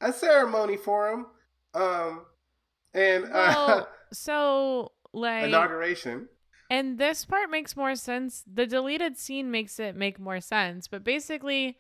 [0.01, 1.27] a ceremony for him,
[1.75, 2.25] um,
[2.95, 6.29] and uh, so like inauguration.
[6.71, 8.45] And this part makes more sense.
[8.51, 10.89] The deleted scene makes it make more sense.
[10.89, 11.77] But basically,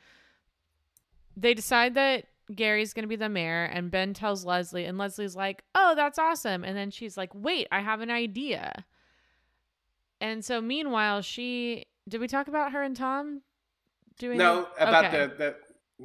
[1.34, 5.34] they decide that Gary's going to be the mayor, and Ben tells Leslie, and Leslie's
[5.36, 6.64] like, oh, that's awesome.
[6.64, 8.84] And then she's like, wait, I have an idea.
[10.20, 11.84] And so, meanwhile, she.
[12.08, 13.42] Did we talk about her and Tom
[14.18, 15.26] doing No, about Okay.
[15.26, 15.56] the, the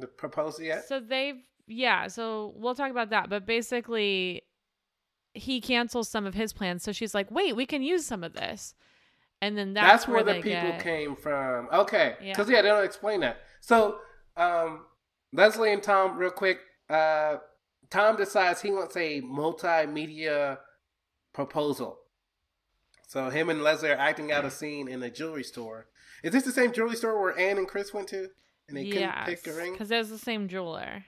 [0.02, 0.86] the proposal yet?
[0.86, 3.28] So they've yeah, so we'll talk about that.
[3.28, 4.42] But basically
[5.34, 6.82] he cancels some of his plans.
[6.84, 8.74] So she's like, wait, we can use some of this.
[9.42, 11.68] and then That's, that's, where, the people get- came from.
[11.72, 12.32] Okay, Yeah.
[12.32, 12.62] because yeah.
[12.62, 13.38] they don't explain that.
[13.60, 13.98] So,
[14.36, 14.86] um,
[15.32, 16.60] Leslie and Tom, real quick.
[16.88, 17.36] Uh,
[17.90, 20.58] Tom decides he wants a multimedia
[21.32, 21.98] proposal.
[23.06, 25.86] So him and Leslie are acting out a scene in a jewelry store.
[26.22, 28.28] Is this the same jewelry store where Anne and Chris went to,
[28.68, 29.72] and they couldn't pick a ring?
[29.72, 31.04] because it was the same jeweler.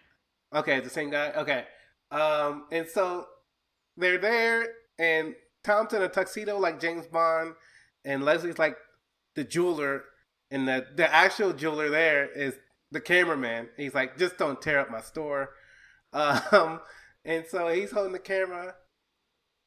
[0.54, 1.32] Okay, the same guy.
[1.36, 1.64] Okay.
[2.10, 3.26] Um, and so
[3.96, 4.66] they're there,
[4.98, 7.54] and Tom's in a tuxedo like James Bond,
[8.04, 8.76] and Leslie's like
[9.34, 10.04] the jeweler,
[10.50, 12.54] and the the actual jeweler there is
[12.90, 13.68] the cameraman.
[13.76, 15.50] He's like, just don't tear up my store.
[16.12, 16.80] Um,
[17.24, 18.74] and so he's holding the camera,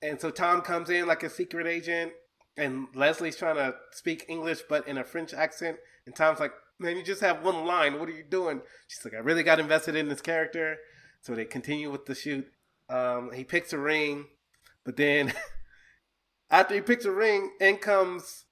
[0.01, 2.11] and so Tom comes in like a secret agent,
[2.57, 6.97] and Leslie's trying to speak English but in a French accent, and Tom's like, "Man,
[6.97, 7.99] you just have one line.
[7.99, 10.77] What are you doing?" She's like, "I really got invested in this character."
[11.21, 12.45] So they continue with the shoot.
[12.89, 14.25] Um, he picks a ring,
[14.83, 15.33] but then
[16.49, 18.45] after he picks a ring, in comes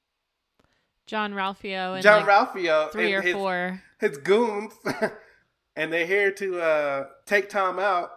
[1.07, 3.81] Jean-Ralphio and John like Ralphio three or his, four.
[4.01, 4.73] His goons,
[5.75, 8.09] and they're here to uh, take Tom out.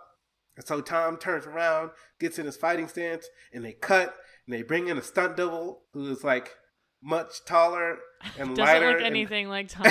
[0.56, 4.14] And so Tom turns around, gets in his fighting stance, and they cut,
[4.46, 6.56] and they bring in a stunt double who is like
[7.02, 7.98] much taller
[8.38, 9.84] and Doesn't lighter look and- anything like Tom.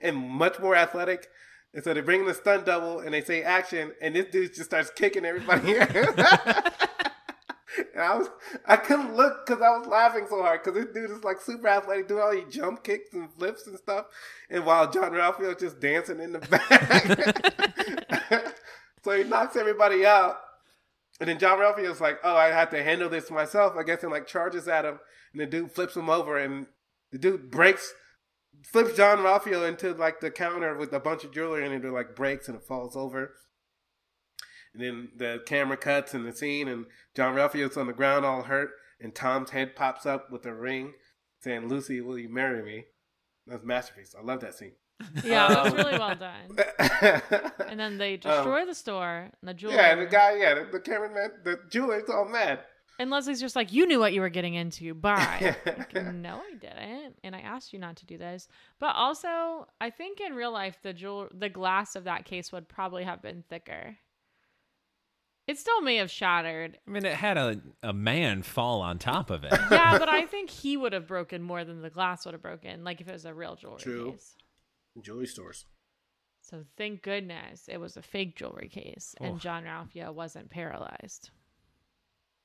[0.00, 1.28] and much more athletic.
[1.74, 4.54] And so they bring in the stunt double and they say action, and this dude
[4.54, 5.74] just starts kicking everybody.
[7.94, 8.28] And I was,
[8.66, 11.68] I couldn't look because I was laughing so hard because this dude is like super
[11.68, 14.06] athletic, doing all these jump kicks and flips and stuff,
[14.50, 16.38] and while Jean-Ralphio just dancing in the
[18.10, 18.54] back.
[19.04, 20.38] so he knocks everybody out,
[21.20, 24.26] and then Jean-Ralphio's like, "Oh, I have to handle this myself." I guess and like
[24.26, 24.98] charges at him,
[25.32, 26.66] and the dude flips him over, and
[27.10, 27.92] the dude breaks,
[28.64, 32.48] flips Jean-Ralphio into like the counter with a bunch of jewelry, and it like breaks
[32.48, 33.34] and it falls over.
[34.74, 38.70] And then the camera cuts in the scene, and Jean-Ralphio's on the ground all hurt,
[39.00, 40.94] and Tom's head pops up with a ring
[41.40, 42.84] saying, Lucy, will you marry me?
[43.46, 44.14] That's a masterpiece.
[44.18, 44.72] I love that scene.
[45.24, 47.52] yeah, that was Um, really well done.
[47.68, 49.74] And then they destroy the store and the jeweler.
[49.74, 52.60] Um, yeah, the guy, yeah, the, the cameraman, the jeweler's all mad.
[52.98, 54.94] And Leslie's just like, you knew what you were getting into.
[54.94, 55.56] Bye.
[55.66, 58.46] Like, no, I didn't, and I asked you not to do this.
[58.78, 62.68] But also, I think in real life, the jewel, the glass of that case would
[62.68, 63.96] probably have been thicker.
[65.48, 66.78] It still may have shattered.
[66.86, 69.52] I mean, it had a, a man fall on top of it.
[69.70, 72.84] Yeah, but I think he would have broken more than the glass would have broken.
[72.84, 74.12] Like if it was a real jewelry True.
[74.12, 74.36] case.
[75.00, 75.64] Jewelry stores.
[76.42, 79.38] So thank goodness it was a fake jewelry case, and Oh.
[79.38, 81.30] Jean-Ralphio wasn't paralyzed.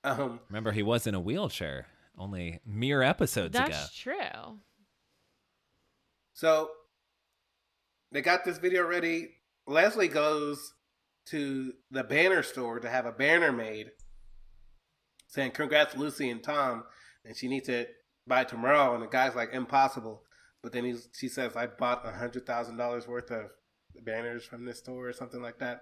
[0.03, 3.65] Um, Remember, he was in a wheelchair only mere episodes ago.
[3.67, 4.59] That's true.
[6.33, 6.69] So
[8.11, 9.29] they got this video ready.
[9.65, 10.73] Leslie goes
[11.31, 13.91] to the banner store to have a banner made
[15.27, 16.83] saying, Congrats, Lucy and Tom.
[17.25, 17.89] And she needs it
[18.25, 18.93] by tomorrow.
[18.93, 20.23] And the guy's like, Impossible.
[20.63, 23.45] But then he's, she says, I bought a $100,000 worth of
[24.03, 25.81] banners from this store or something like that.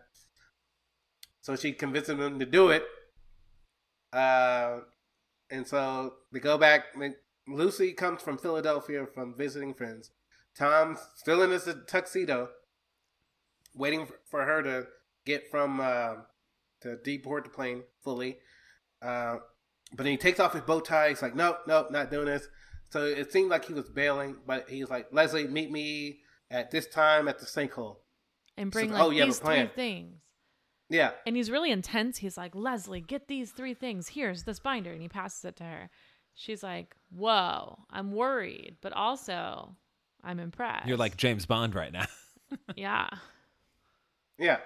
[1.41, 2.83] So she convinces him to do it.
[4.11, 4.79] Uh,
[5.49, 6.85] and so they go back.
[7.47, 10.11] Lucy comes from Philadelphia from visiting friends.
[10.57, 12.49] Tom's still in his tuxedo,
[13.73, 14.87] waiting for her to
[15.25, 16.15] get from uh,
[16.81, 18.37] to deport the plane fully.
[19.01, 19.37] Uh,
[19.91, 21.09] but then he takes off his bow tie.
[21.09, 22.47] He's like, "Nope, nope, not doing this."
[22.89, 26.87] So it seemed like he was bailing, but he's like, "Leslie, meet me at this
[26.87, 27.97] time at the sinkhole."
[28.57, 30.21] And So- bring oh, like you have a these three things.
[30.87, 32.19] Yeah, And he's really intense.
[32.19, 34.09] He's like, Leslie, get these three things.
[34.09, 34.91] Here's this binder.
[34.91, 35.89] And he passes it to her.
[36.35, 39.75] She's like, Whoa, I'm worried, but also
[40.23, 40.87] I'm impressed.
[40.87, 42.05] You're like James Bond right now.
[42.75, 43.09] Yeah.
[44.37, 44.57] yeah.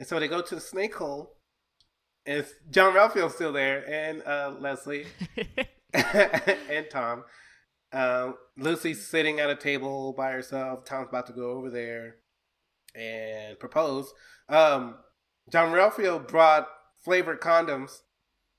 [0.00, 1.36] And so they go to the snake hole,
[2.24, 5.04] and Jean-Ralphio's still there, and uh, Leslie.
[5.92, 7.24] and Tom.
[7.92, 10.86] Um, Lucy's sitting at a table by herself.
[10.86, 12.16] Tom's about to go over there
[12.94, 14.12] and propose.
[14.48, 14.96] Um,
[15.52, 16.66] John Ralphio brought
[17.04, 17.98] flavored condoms,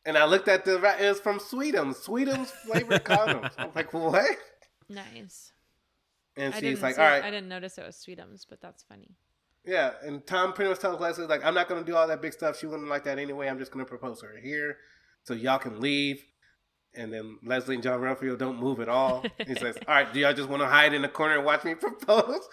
[0.06, 0.76] and I looked at the.
[0.76, 2.06] It was from Sweetums.
[2.06, 3.52] Sweetums flavored condoms.
[3.58, 4.38] I'm like, what?
[4.90, 5.54] nice.
[6.38, 9.16] And I she's like, all right, I didn't notice it was Sweetums, but that's funny.
[9.66, 9.92] Yeah.
[10.04, 12.58] And Tom pretty much tells Leslie, like, I'm not gonna do all that big stuff.
[12.60, 13.48] She wouldn't like that anyway.
[13.48, 14.78] I'm just gonna propose her here,
[15.24, 16.24] so y'all can leave.
[16.94, 19.24] And then Leslie and Jean-Ralphio don't move at all.
[19.48, 21.64] He says, "All right, do y'all just want to hide in the corner and watch
[21.64, 22.48] me propose?"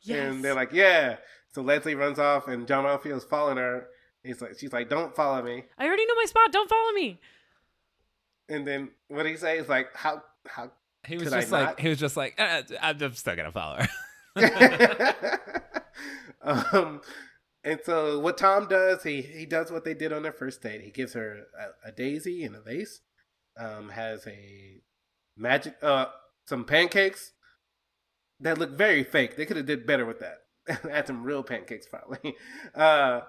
[0.00, 0.32] Yes.
[0.32, 1.16] And they're like, "Yeah."
[1.50, 3.88] So Leslie runs off, and Jean-Ralphio's following her.
[4.24, 6.52] He's like, "She's like, don't follow me." I already know my spot.
[6.52, 7.20] Don't follow me.
[8.48, 10.70] And then what he says is like, "How how?"
[11.06, 11.80] He was Could I just like not?
[11.80, 13.78] he was just like "Uh, I'm still gonna follow
[14.36, 15.50] her.
[16.44, 17.00] um,
[17.64, 20.82] and so what Tom does, he he does what they did on their first date.
[20.82, 23.00] He gives her a, a daisy and a vase,
[23.58, 24.80] um, has a
[25.36, 26.06] magic, uh,
[26.46, 27.32] some pancakes
[28.40, 29.36] that look very fake.
[29.36, 30.38] They could have did better with that.
[30.90, 32.34] Had some real pancakes probably.
[32.74, 33.20] Uh,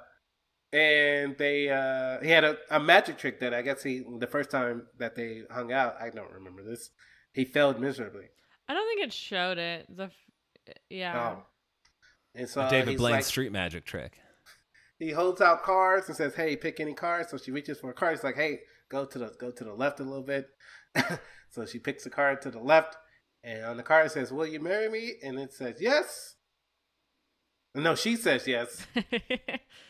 [0.72, 4.50] and they uh, he had a, a magic trick that I guess he the first
[4.50, 5.96] time that they hung out.
[6.02, 6.90] I don't remember this.
[7.32, 8.26] He failed miserably.
[8.68, 9.86] I don't think it showed it.
[9.96, 10.10] The
[10.90, 11.36] yeah.
[11.38, 11.44] Oh.
[12.36, 14.20] And so uh, David he's Blaine like- street magic trick.
[15.00, 17.94] he holds out cards and says, "Hey, pick any card." So she reaches for a
[17.94, 18.16] card.
[18.16, 20.48] He's like, "Hey, go to the go to the left a little bit."
[21.50, 22.96] so she picks a card to the left,
[23.44, 26.36] and on the card it says, "Will you marry me?" And it says, "Yes."
[27.76, 28.86] No, she says yes.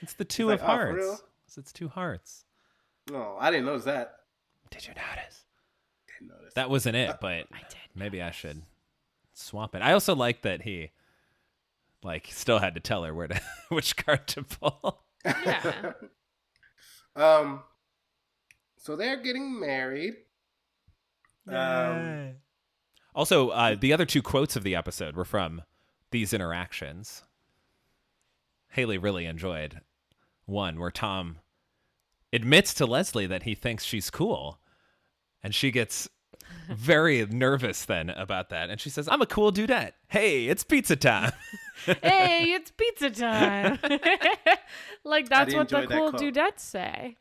[0.01, 0.95] It's the two like, of "Oh, for hearts.
[0.97, 2.45] real?" So It's two hearts.
[3.11, 4.15] No, I didn't notice that.
[4.71, 5.43] Did you notice?
[6.19, 6.53] Didn't notice.
[6.55, 7.77] That wasn't Uh, it, but I did.
[7.95, 8.63] maybe I should
[9.33, 9.81] swap it.
[9.81, 10.91] I also like that he
[12.03, 15.03] like still had to tell her where to which card to pull.
[15.25, 15.93] Yeah.
[17.15, 17.63] um.
[18.77, 20.15] So they're getting married.
[21.47, 22.35] Um.
[23.15, 25.61] Also, uh, the other two quotes of the episode were from
[26.11, 27.23] these interactions.
[28.75, 29.81] Haleigh really enjoyed
[30.45, 31.37] one where Tom
[32.31, 34.59] admits to Leslie that he thinks she's cool.
[35.43, 36.09] And she gets
[36.69, 38.69] very nervous then about that.
[38.69, 39.91] And she says, I'm a cool dudette.
[40.07, 41.31] Hey, it's pizza time.
[41.85, 43.79] hey, it's pizza time.
[45.03, 46.21] like that's what the that cool quote.
[46.21, 47.17] dudettes say.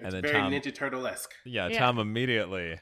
[0.00, 1.34] and then very Tom, Ninja Turtle esque.
[1.44, 1.78] yeah, Yeah.
[1.78, 2.80] Tom immediately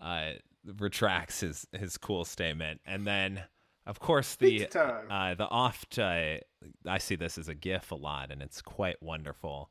[0.00, 0.30] uh,
[0.64, 2.80] retracts his, his cool statement.
[2.86, 3.42] And then,
[3.86, 6.36] of course, the Uh, the oft, uh,
[6.86, 9.70] I see this as a gif a lot, and it's quite wonderful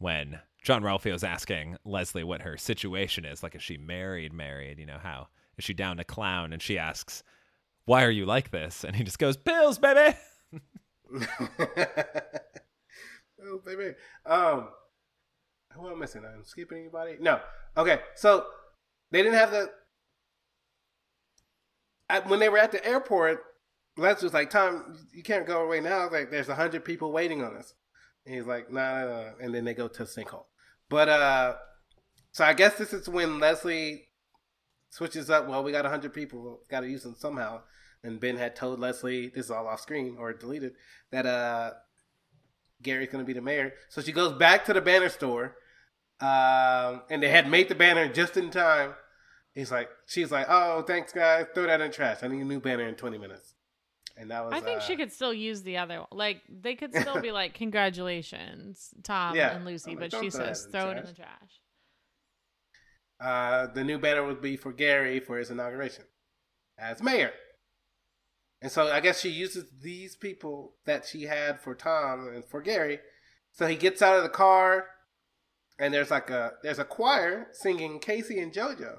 [0.00, 3.42] when Jean-Ralphio is asking Leslie what her situation is.
[3.42, 4.32] Like, is she married?
[4.32, 4.78] Married?
[4.78, 6.52] You know, how is she down to clown?
[6.52, 7.22] And she asks,
[7.84, 10.16] "Why are you like this?" And he just goes, "Pills, baby."
[13.44, 13.94] oh baby.
[14.26, 14.70] Um,
[15.72, 16.24] who am I missing?
[16.24, 17.16] I'm skipping anybody?
[17.20, 17.40] No.
[17.76, 18.46] Okay, so
[19.10, 19.70] they didn't have the.
[22.26, 23.44] When they were at the airport,
[23.96, 26.10] Les was like, "Tom, you can't go away now.
[26.10, 27.74] Like, there's a hundred people waiting on us."
[28.26, 30.44] And he's like, "Nah, nah, nah." And then they go to the sinkhole.
[30.88, 31.54] But uh,
[32.32, 34.08] so I guess this is when Leslie
[34.90, 35.48] switches up.
[35.48, 36.60] Well, we got a hundred people.
[36.68, 37.62] Got to use them somehow.
[38.02, 40.72] And Ben had told Leslie, this is all off screen or deleted,
[41.10, 41.72] that uh
[42.82, 43.74] Garry's gonna be the mayor.
[43.90, 45.56] So she goes back to the banner store,
[46.20, 48.94] um, and they had made the banner just in time.
[49.54, 52.22] He's like, she's like, oh, thanks guys, throw that in the trash.
[52.22, 53.54] I need a new banner in twenty minutes.
[54.20, 54.52] And that was.
[54.52, 56.08] I think uh, she could still use the other one.
[56.12, 59.56] Like they could still be like, "Congratulations, Tom Yeah.
[59.56, 61.60] and Lucy," like, but she "Don't throw that says, in "Throw it in the trash."
[63.18, 66.04] Uh, the new banner would be for Garry for his inauguration
[66.78, 67.32] as mayor.
[68.62, 72.60] And so I guess she uses these people that she had for Tom and for
[72.60, 72.98] Garry.
[73.52, 74.84] So he gets out of the car,
[75.78, 78.98] and there's like a there's a choir singing K-Ci and JoJo,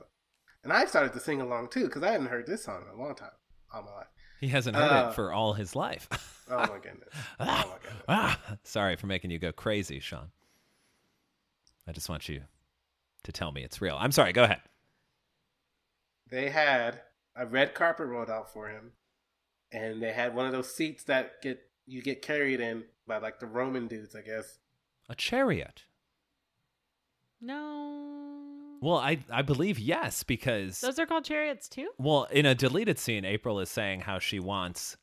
[0.64, 3.00] and I started to sing along too because I hadn't heard this song in a
[3.02, 3.30] long time,
[3.72, 4.08] all my life.
[4.42, 6.10] He hasn't heard Uh, it for all his life.
[6.54, 7.08] Oh my goodness!
[7.40, 8.04] Oh my goodness!
[8.10, 10.32] ah, sorry for making you go crazy, Sean.
[11.88, 12.42] I just want you
[13.24, 13.96] to tell me it's real.
[13.98, 14.34] I'm sorry.
[14.34, 14.60] Go ahead.
[16.30, 17.00] They had
[17.38, 18.92] a red carpet rolled out for him,
[19.72, 23.40] and they had one of those seats that get you get carried in by like
[23.40, 24.58] the Roman dudes, I guess.
[25.08, 25.84] A chariot.
[27.40, 28.41] No,
[28.82, 31.90] Well, I I believe yes because those are called chariots too.
[31.98, 34.98] well in a deleted scene, April is saying how she wants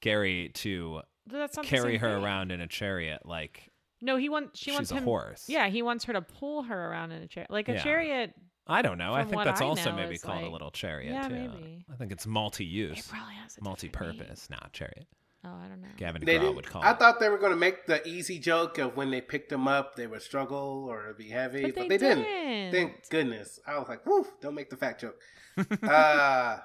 [0.00, 2.24] Garry to That's not the carry same her thing.
[2.24, 4.58] around in a chariot like No, he wants.
[4.58, 5.04] She she's wants a him.
[5.04, 5.44] horse.
[5.48, 7.82] Yeah, he wants her to pull her around in a chair, like a Yeah.
[7.84, 8.34] chariot.
[8.66, 9.12] I don't know.
[9.12, 11.28] I From think what that's I also know maybe called a like- little chariot Yeah,
[11.28, 11.34] too.
[11.34, 11.84] maybe.
[11.92, 15.06] I think it's multi-use, It probably has a different multi-purpose, not chariot.
[15.44, 15.52] Name.
[15.54, 15.88] Oh, I don't know.
[15.96, 16.98] Gavin They DeGraw would call I it.
[16.98, 19.96] thought they were going to make the easy joke of when they picked them up,
[19.96, 22.24] they would struggle or be heavy, But but, they, they, didn't.
[22.24, 22.72] didn't.
[22.72, 23.58] Thank goodness.
[23.66, 25.20] I was like, woof, don't make the fat joke.
[25.82, 26.58] uh,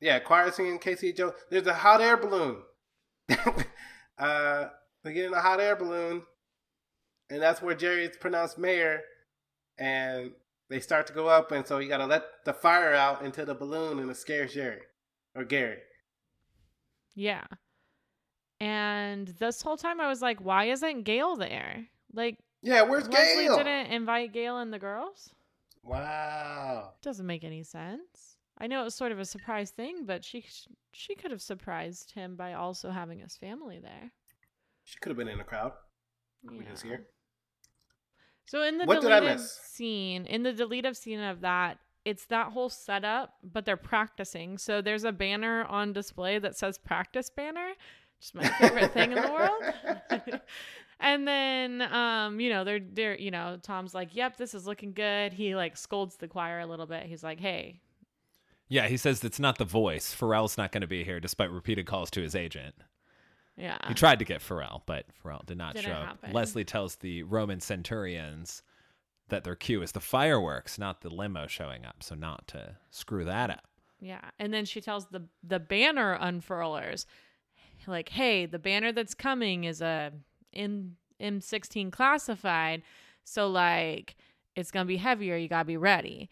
[0.00, 1.34] yeah, choir singing K-Ci Joe.
[1.50, 2.62] There's a hot air balloon.
[4.18, 4.66] uh,
[5.04, 6.22] they get in a hot air balloon,
[7.30, 9.00] and that's where Jerry is pronounced mayor.
[9.78, 10.32] And
[10.68, 13.44] they start to go up, and so you got to let the fire out into
[13.44, 14.80] the balloon, and it scares Jerry
[15.34, 15.78] or Garry.
[17.14, 17.44] Yeah.
[18.60, 21.86] And this whole time I was like, why isn't Gail there?
[22.12, 23.56] Like, Yeah, where's Leslie Gail?
[23.56, 25.30] didn't invite Gail and the girls?
[25.82, 26.92] Wow.
[27.02, 28.36] Doesn't make any sense.
[28.58, 30.44] I know it was sort of a surprise thing, but she
[30.92, 34.12] she could have surprised him by also having his family there.
[34.84, 35.72] She could have been in the crowd.
[36.44, 36.62] We Yeah.
[36.64, 37.06] can see her.
[38.46, 42.68] So in the What deleted scene, in the deleted scene of that, it's that whole
[42.68, 44.58] setup, but they're practicing.
[44.58, 49.12] So there's a banner on display that says practice banner, which is my favorite thing
[49.12, 50.40] in the world.
[51.04, 54.92] And then, um, you know, they're they're you know, Tom's like, "Yep, this is looking
[54.92, 57.06] good." He like scolds the choir a little bit.
[57.06, 57.80] He's like, "Hey,
[58.68, 60.14] Yeah, he says it's not the voice.
[60.14, 62.76] Pharrell's not going to be here, despite repeated calls to his agent.
[63.56, 66.06] yeah, He tried to get Pharrell, but Pharrell did not Didn't show up.
[66.06, 66.32] happen.
[66.32, 68.62] Leslie tells the Roman centurions
[69.32, 73.24] that their cue is the fireworks, not the limo showing up, so not to screw
[73.24, 73.66] that up.
[74.00, 77.06] yeah." And then she tells the the banner unfurlers,
[77.86, 80.12] like, "Hey, the banner that's coming is a
[80.52, 82.82] in M16 classified,
[83.24, 84.16] so like
[84.54, 85.36] it's gonna be heavier.
[85.36, 86.28] You gotta be ready."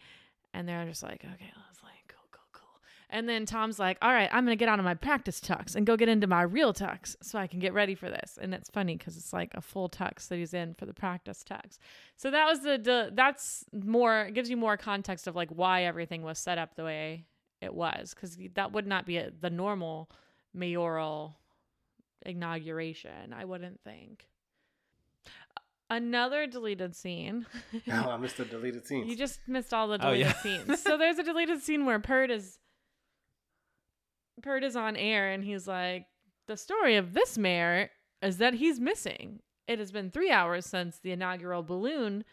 [0.53, 2.79] And they're just like, "Okay, Leslie, cool, cool, cool."
[3.13, 5.85] And then Tom's like, "All right, I'm gonna get out of my practice tux and
[5.85, 8.69] go get into my real tux so I can get ready for this." And it's
[8.69, 11.77] funny because it's like a full tux that he's in for the practice tux.
[12.15, 16.21] So that was the, the that's more gives you more context of like why everything
[16.23, 17.25] was set up the way
[17.59, 20.09] it was because that would not be a, the normal
[20.53, 21.35] mayoral
[22.25, 23.33] inauguration.
[23.33, 24.27] I wouldn't think.
[25.89, 27.45] Another deleted scene.
[27.91, 29.09] Oh, I missed the deleted scenes.
[29.09, 30.33] You just missed all the Oh, deleted yeah.
[30.41, 30.81] scenes.
[30.81, 32.57] So there's a deleted scene where Perd is
[34.41, 36.05] Perd is on air and he's like,
[36.47, 37.89] The story of this mayor
[38.21, 39.39] is that he's missing.
[39.67, 42.23] It has been three hours since the inaugural balloon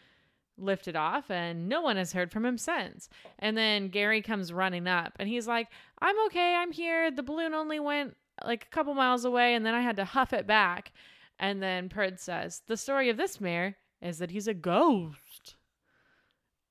[0.57, 3.09] lifted off and no one has heard from him since.
[3.39, 5.67] And then Garry comes running up and he's like,
[5.99, 7.11] I'm okay, I'm here.
[7.11, 10.33] The balloon only went like a couple miles away and then I had to huff
[10.33, 10.91] it back.
[11.39, 15.17] And then Perd says, The story of this mayor is that he's a ghost.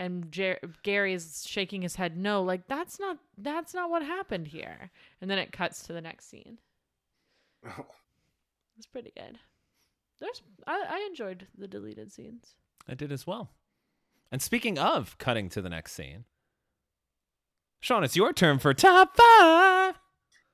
[0.00, 4.90] And Jer- is shaking his head, no, like that's not that's not what happened here.
[5.20, 6.58] And then it cuts to the next scene.
[8.78, 9.40] It's pretty good.
[10.20, 12.54] There's I, I enjoyed the deleted scenes.
[12.88, 13.50] I did as well.
[14.30, 16.24] And speaking of cutting to the next scene,
[17.80, 19.94] Sean, it's your turn for top five.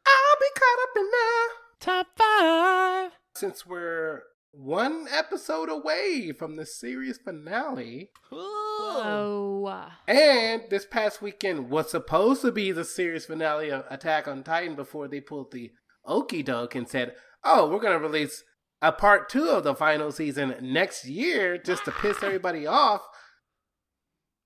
[0.06, 1.48] I'll be caught up in that.
[1.80, 3.12] Top five.
[3.36, 4.22] Since we're
[4.56, 12.52] one episode away from the series finale, Oh, and this past weekend was supposed to
[12.52, 15.72] be the series finale of Attack on Titan before they pulled the
[16.04, 18.44] okey doke and said, "Oh, we're gonna release
[18.82, 23.02] a part two of the final season next year just to piss everybody off."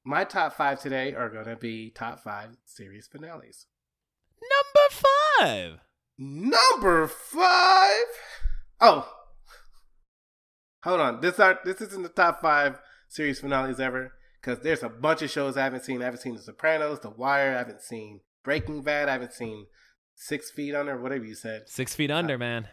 [0.05, 3.67] My top five today are gonna be top five series finales.
[4.41, 5.05] Number
[5.39, 5.81] five.
[6.17, 8.05] Number five.
[8.81, 9.13] Oh,
[10.83, 11.21] hold on.
[11.21, 15.31] This are this isn't the top five series finales ever because there's a bunch of
[15.31, 16.03] shows I haven't seen.
[16.03, 17.55] I haven't seen The Sopranos, The Wire.
[17.55, 19.09] I haven't seen Breaking Bad.
[19.09, 19.67] I haven't seen
[20.15, 21.63] Six Feet Under, whatever you said.
[21.69, 22.69] Six feet under, man.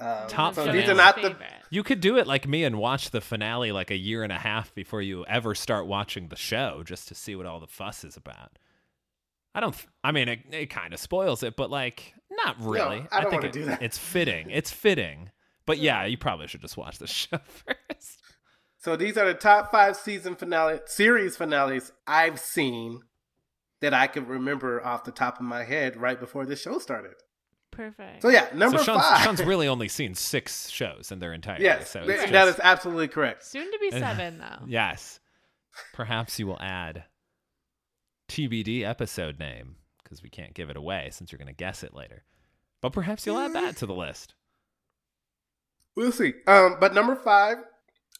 [0.00, 0.80] Um, Top So finale.
[0.80, 1.36] these are not the.
[1.70, 4.38] You could do it like me and watch the finale like a year and a
[4.38, 8.02] half before you ever start watching the show just to see what all the fuss
[8.04, 8.58] is about.
[9.54, 13.06] I don't, th- I mean, it, it kind of spoils it, but like, not really.
[13.12, 13.82] I don't think wanna it- do that.
[13.82, 14.50] It's fitting.
[14.50, 15.30] It's fitting.
[15.66, 18.18] But yeah, you probably should just watch the show first.
[18.78, 23.00] So these are the top five season finale series finales I've seen
[23.80, 27.14] that I can remember off the top of my head right before the show started.
[27.70, 28.22] Perfect.
[28.22, 29.22] So yeah, number so Sean's, five.
[29.22, 31.60] Sean's really only seen six shows in their entire.
[31.60, 33.44] yes, so th- it's that just- is absolutely correct.
[33.44, 34.64] Soon to be seven though.
[34.66, 35.20] Yes.
[35.94, 37.04] Perhaps you will add
[38.28, 41.94] TBD episode name because we can't give it away since you're going to guess it
[41.94, 42.24] later.
[42.80, 44.34] But perhaps you'll add that to the list.
[45.96, 46.34] We'll see.
[46.46, 47.58] Um, but number five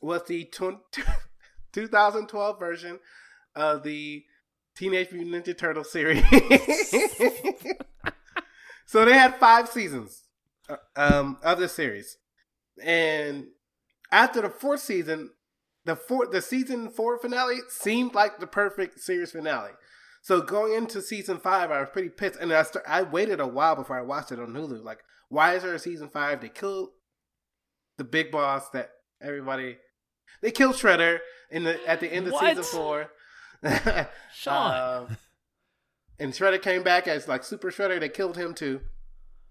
[0.01, 0.83] was the tw-
[1.73, 2.99] 2012 version
[3.55, 4.25] of the
[4.77, 6.25] Teenage Mutant Ninja Turtle series.
[8.87, 10.25] so they had five seasons
[10.69, 12.19] uh, um, of the series,
[12.83, 13.47] and
[14.11, 15.31] after the fourth season,
[15.85, 19.73] the four, the season four finale seemed like the perfect series finale.
[20.23, 23.47] So going into season five, I was pretty pissed, and I st- I waited a
[23.47, 24.83] while before I watched it on Hulu.
[24.83, 26.41] Like, why is there a season five?
[26.41, 26.91] They killed
[27.99, 28.91] the big boss that
[29.21, 29.79] everybody.
[30.41, 31.19] They killed Shredder
[31.51, 32.57] in the at the end of What?
[32.57, 33.11] season four.
[34.35, 35.07] Sean.
[35.09, 35.17] Um,
[36.19, 38.01] and Shredder came back as like Super Shredder.
[38.01, 38.81] They killed him too.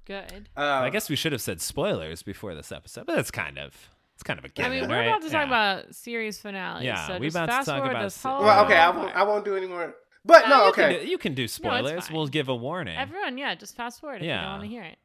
[0.05, 0.49] Good.
[0.57, 3.89] Um, I guess we should have said spoilers before this episode, but it's kind of
[4.15, 5.07] it's kind of a I given, I mean, we're right?
[5.07, 5.47] about to talk Yeah.
[5.47, 6.83] about series finales.
[6.83, 8.75] Yeah, so we just about to fast talk forward about this se- whole Well, okay,
[8.77, 9.15] I won't.
[9.15, 9.95] I won't do any more.
[10.25, 10.91] But No, no, you okay.
[10.91, 12.07] You can do- You can do spoilers.
[12.07, 12.17] fine.
[12.17, 12.97] we'll give a warning.
[12.97, 14.97] Everyone, yeah, just fast forward if you don't want to hear it.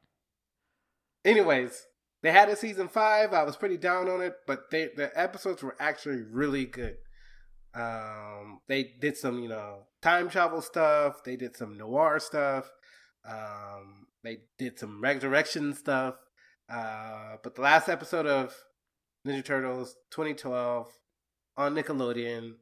[1.25, 1.87] Anyways,
[2.23, 3.33] they had a season five.
[3.33, 6.97] I was pretty down on it, but they the episodes were actually really good.
[7.75, 11.23] Um, they did some, you know, time travel stuff.
[11.25, 12.71] They did some noir stuff.
[13.29, 16.15] Um, they did some resurrection stuff.
[16.69, 18.55] Uh, but the last episode of
[19.27, 20.89] Ninja Turtles 2012
[21.57, 22.55] on Nickelodeon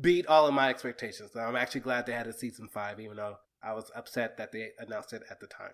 [0.00, 1.30] beat all of my expectations.
[1.36, 4.70] I'm actually glad they had a season five, even though I was upset that they
[4.78, 5.72] announced it at the time.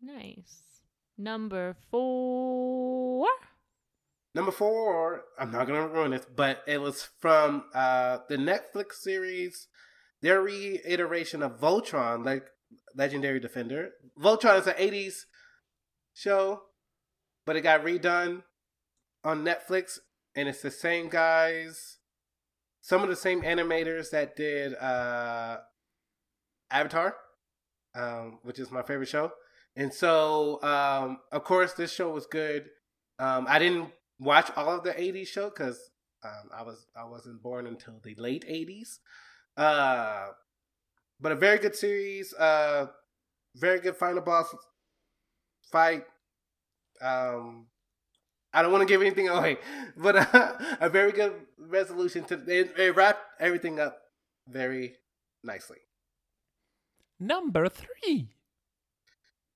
[0.00, 0.62] Nice.
[1.18, 3.26] Number four.
[4.34, 9.66] Number four, I'm not gonna ruin this, but it was from uh, the Netflix series,
[10.22, 12.46] their reiteration of Voltron, like
[12.94, 13.90] Legendary Defender.
[14.18, 15.24] Voltron is an '80s
[16.14, 16.62] show,
[17.44, 18.44] but it got redone
[19.24, 19.98] on Netflix,
[20.36, 21.98] and it's the same guys,
[22.80, 25.58] some of the same animators that did uh,
[26.70, 27.16] Avatar,
[27.96, 29.32] um, which is my favorite show.
[29.80, 32.66] And so, um, of course, this show was good.
[33.18, 35.90] Um, I didn't watch all of the '80s show because
[36.22, 38.98] um, I was I wasn't born until the late '80s.
[39.56, 40.32] Uh,
[41.18, 42.34] but a very good series.
[42.34, 42.88] Uh,
[43.56, 44.54] very good final boss
[45.72, 46.04] fight.
[47.00, 47.68] Um,
[48.52, 49.56] I don't want to give anything away,
[49.96, 53.98] but uh, a very good resolution to it, it wrapped everything up
[54.46, 54.96] very
[55.42, 55.78] nicely.
[57.18, 58.34] Number three.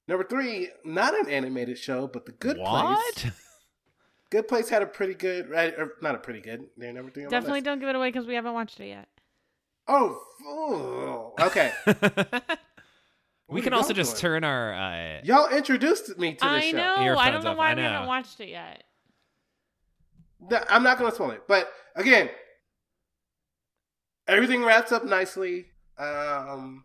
[0.07, 3.15] Number three, not an animated show, but the Good what?
[3.15, 3.33] Place.
[4.31, 5.73] Good Place had a pretty good, right?
[5.79, 6.65] Or not a pretty good.
[6.77, 7.27] They're number three.
[7.29, 9.09] Definitely don't give it away because we haven't watched it yet.
[9.87, 11.35] Oh, fool.
[11.41, 11.73] okay.
[13.49, 14.21] we can also just doing?
[14.21, 14.75] turn our.
[14.75, 16.67] Uh, Y'all introduced me to the show.
[16.67, 16.77] I show.
[16.77, 17.17] know.
[17.19, 18.83] I don't know up, why I we haven't watched it yet.
[20.49, 22.29] The- I'm not going to spoil it, but again,
[24.27, 25.67] everything wraps up nicely.
[25.97, 26.85] Um,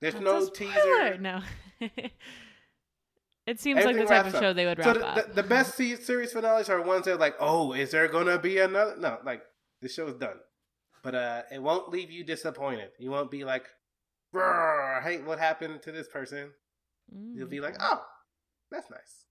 [0.00, 1.18] there's That's no a teaser.
[1.18, 1.40] No.
[3.46, 4.42] it seems like the type of up.
[4.42, 5.26] show they would So wrap the, up.
[5.34, 8.26] the, the best se- series finales are ones that are like, oh, is there going
[8.26, 8.96] to be another?
[8.98, 9.42] No, like
[9.82, 10.36] the show's done,
[11.02, 12.90] but uh, it won't leave you disappointed.
[12.98, 13.66] You won't be like,
[14.34, 16.50] I hate what happened to this person.
[17.34, 17.82] You'll be like, Mm.
[17.92, 18.02] oh,
[18.70, 19.24] that's nice.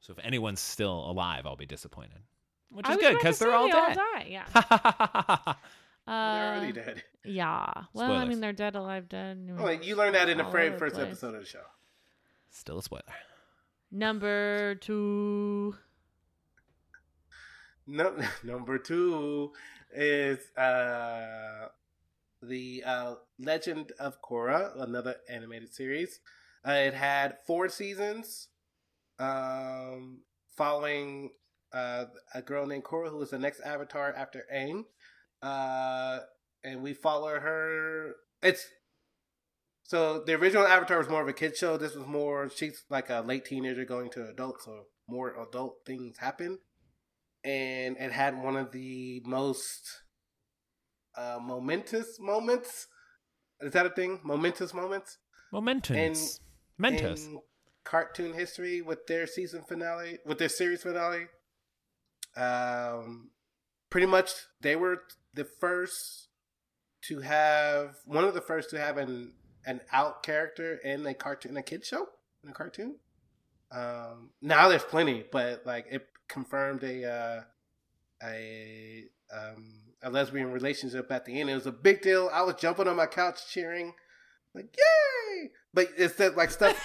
[0.00, 2.20] so if anyone's still alive, I'll be disappointed.
[2.70, 3.96] Which is good because they're say all they dead.
[3.96, 4.26] die.
[4.28, 5.54] Yeah.
[6.06, 7.02] Well, they're Uh, already dead.
[7.22, 7.70] Yeah.
[7.92, 9.50] Well, I mean, they're dead, alive, dead.
[9.58, 11.06] Oh, you learned that in the very first place.
[11.06, 11.64] episode of the show.
[12.50, 13.02] Still a spoiler.
[13.90, 15.76] Number two.
[17.86, 19.52] No, number two
[19.94, 21.66] is uh,
[22.42, 26.20] the uh, Legend of Korra, another animated series.
[26.66, 28.48] Uh, it had four seasons,
[29.18, 30.20] um,
[30.56, 31.30] following
[31.72, 34.84] uh, a girl named Korra who was the next Avatar after Aang,
[35.42, 36.18] uh,
[36.64, 38.14] and we follow her.
[38.42, 38.66] It's
[39.82, 41.76] so the original Avatar was more of a kid show.
[41.76, 46.18] This was more she's like a late teenager going to adult, so more adult things
[46.18, 46.58] happen
[47.44, 50.02] and it had one of the most
[51.16, 52.86] uh, momentous moments.
[53.60, 54.20] Is that a thing?
[54.22, 55.18] Momentous moments
[55.52, 56.40] Momentous.
[56.80, 57.26] Mentos.
[57.26, 57.40] in
[57.84, 61.26] cartoon history with their season finale, with their series finale.
[62.36, 63.30] Um,
[63.90, 64.30] pretty much
[64.60, 65.02] they were
[65.34, 66.28] the first
[67.02, 69.32] to have one of the first to have an
[69.66, 72.06] an out character in a cartoon, in a kid show,
[72.42, 72.96] in a cartoon.
[73.70, 77.40] Um, now there's plenty, but like it confirmed a uh,
[78.24, 81.50] a um, a lesbian relationship at the end.
[81.50, 82.30] It was a big deal.
[82.32, 83.94] I was jumping on my couch cheering,
[84.54, 85.50] like yay!
[85.72, 86.76] But it's that like stuff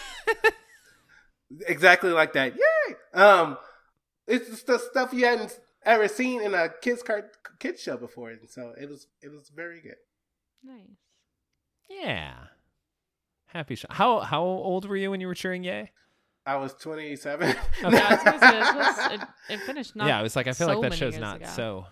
[1.68, 2.54] exactly like that.
[2.54, 2.96] Yay!
[3.14, 3.58] Um,
[4.28, 7.26] it's the stuff you hadn't ever seen in a kids cart
[7.60, 9.96] kids show before, and so it was it was very good.
[10.64, 10.98] Nice.
[11.90, 12.34] Yeah.
[13.48, 15.92] Happy sh- How how old were you when you were cheering yay?
[16.46, 17.48] I was 27.
[17.84, 17.96] Okay.
[17.98, 19.22] Yeah, I was say, this was, it,
[19.54, 21.50] it finished not yeah, I was like, I feel so like that show's not ago.
[21.56, 21.86] so.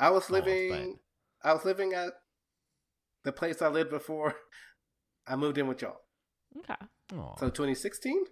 [0.00, 0.98] I was old, living.
[1.44, 2.12] I was living at
[3.24, 4.34] the place I lived before.
[5.26, 6.00] I moved in with y'all.
[6.58, 6.74] Okay.
[7.16, 7.36] Aw.
[7.36, 8.24] So 2016,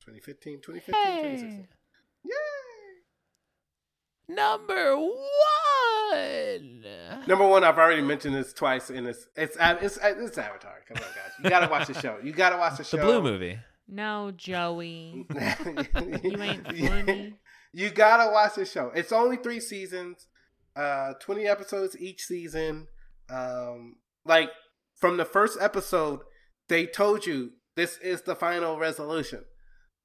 [0.00, 1.22] 2015, 2015, Hey.
[1.36, 1.68] 2016.
[4.28, 4.34] Yay!
[4.34, 6.84] Number one.
[7.26, 10.80] Number one, I've already mentioned this twice, and it's it's it's it's Avatar.
[10.88, 12.18] Come on, guys, you gotta watch the show.
[12.22, 12.98] You gotta watch the show.
[12.98, 13.58] The blue movie.
[13.88, 15.26] No, Joey.
[15.30, 15.34] you
[16.22, 17.34] You ain't funny.
[17.74, 18.92] You gotta watch the show.
[18.94, 20.26] It's only three seasons,
[20.76, 22.88] uh, twenty episodes each season.
[23.30, 23.96] Um,
[24.26, 24.50] like
[24.94, 26.20] from the first episode,
[26.68, 29.44] they told you this is the final resolution.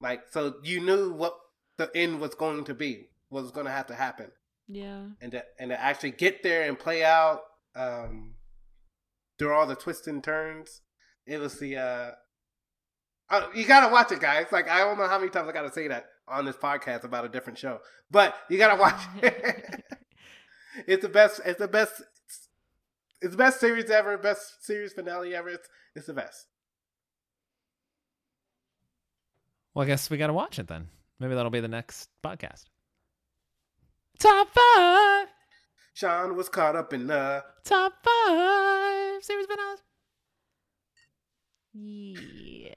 [0.00, 1.34] Like, so you knew what
[1.76, 4.30] the end was going to be, what was going to have to happen,
[4.68, 5.06] Yeah.
[5.20, 7.40] and to, and to actually get there and play out
[7.76, 8.34] um,
[9.38, 10.80] through all the twists and turns.
[11.26, 12.10] It was the uh,
[13.30, 14.46] Oh, you gotta watch it, guys.
[14.50, 17.26] Like I don't know how many times I gotta say that on this podcast about
[17.26, 19.84] a different show, but you gotta watch it.
[20.86, 21.40] it's the best.
[21.44, 22.02] It's the best.
[23.20, 24.16] It's the best series ever.
[24.16, 25.50] Best series finale ever.
[25.50, 26.46] It's, it's the best.
[29.74, 30.88] Well, I guess we got to watch it then.
[31.20, 32.64] Maybe that'll be the next podcast.
[34.18, 35.28] Top five.
[35.94, 39.80] Sean was caught up in the Top five series finales.
[41.72, 42.72] Yeah.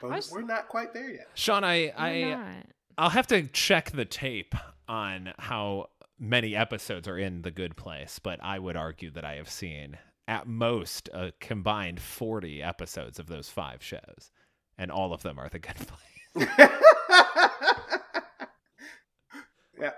[0.00, 1.28] But was- we're not quite there yet.
[1.34, 2.62] Sean, I, I?
[2.98, 4.54] I'll have to check the tape
[4.88, 5.88] on how
[6.18, 9.98] many episodes are in The Good Place, but I would argue that I have seen
[10.28, 14.30] at most a combined 40 episodes of those five shows,
[14.78, 16.58] and all of them are The Good Place.
[19.80, 19.92] yeah.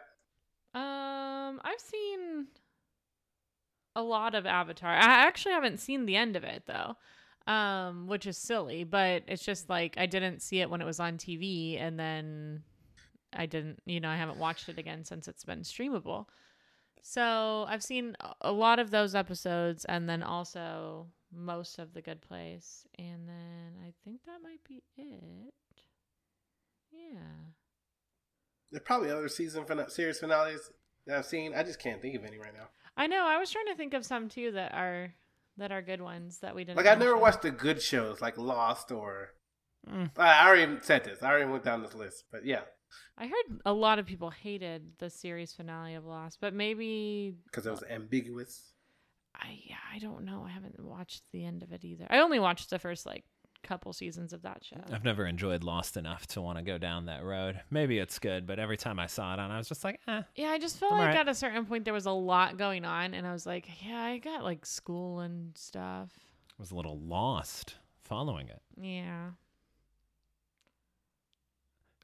[0.75, 2.47] Um, I've seen
[3.95, 4.91] a lot of Avatar.
[4.91, 6.97] I actually haven't seen the end of it though,
[7.51, 8.85] um, which is silly.
[8.85, 12.63] But it's just like I didn't see it when it was on TV, and then
[13.33, 13.81] I didn't.
[13.87, 16.27] You know, I haven't watched it again since it's been streamable.
[17.03, 22.21] So I've seen a- lot of those episodes, and then also most of the Good
[22.21, 25.55] Place, and then I think that might be it.
[26.91, 27.53] Yeah.
[28.71, 30.71] There's probably other season fina- series finales
[31.07, 31.55] that I've seen.
[31.55, 32.69] I just can't think of any right now.
[32.97, 33.27] I know.
[33.27, 35.15] I was trying to think of some too that are
[35.59, 36.77] that are good ones that we didn't.
[36.77, 39.31] Like I've never watched the good shows like Lost or.
[39.89, 40.11] Mm.
[40.17, 41.23] I I already said this.
[41.23, 42.63] I already went down this list, but yeah,
[43.17, 47.67] I heard a lot of people hated the series finale of Lost, but maybe because
[47.67, 48.73] it was ambiguous.
[49.35, 50.45] I yeah I don't know.
[50.47, 52.07] I haven't watched the end of it either.
[52.11, 53.25] I only watched the first like
[53.67, 54.77] couple seasons of that show.
[54.93, 57.61] I've never enjoyed Lost enough to want to go down that road.
[57.71, 60.23] Maybe it's good, but every time I saw it on, I was just like, eh.
[60.37, 61.21] Yeah, I just felt I'm like alright.
[61.21, 64.03] at a certain point there was a lot going on, and I was like, yeah,
[64.03, 66.11] I got like school and stuff.
[66.59, 68.63] I was a little lost following it.
[68.81, 69.31] Yeah.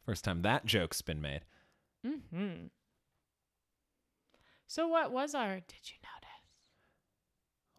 [0.04, 1.42] First time that joke's been made.
[2.04, 2.66] Hmm.
[4.66, 5.54] So what was our?
[5.54, 6.28] Did you notice?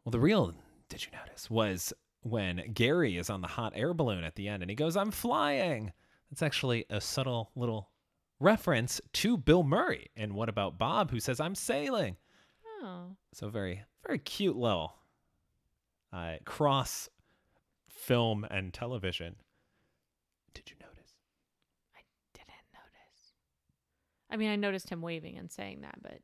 [0.06, 0.54] Well, the real
[0.90, 1.92] did you notice was
[2.24, 5.12] when Garry is on the hot air balloon at the end and he goes, I'm
[5.12, 5.92] flying.
[6.30, 7.90] That's actually a subtle little
[8.40, 12.18] reference to Bill Murray and What About Bob, who says, I'm sailing.
[12.82, 13.16] Oh.
[13.34, 14.96] So very, very cute little
[16.12, 17.10] uh, cross
[17.90, 19.36] film and television.
[20.54, 21.14] Did you notice?
[21.96, 22.02] I
[22.34, 23.34] didn't notice.
[24.30, 26.20] I mean, I noticed him waving and saying that, but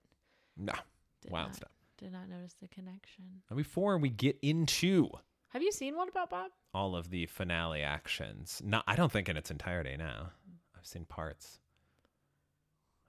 [0.57, 0.73] No.
[1.21, 1.71] did Wild not, stuff.
[1.97, 3.25] Did not notice the connection.
[3.49, 5.09] Now, before we get into
[5.49, 6.51] Have you seen What About Bob?
[6.73, 10.29] all of the finale actions, no, I don't think in its entirety now.
[10.77, 11.59] I've seen parts.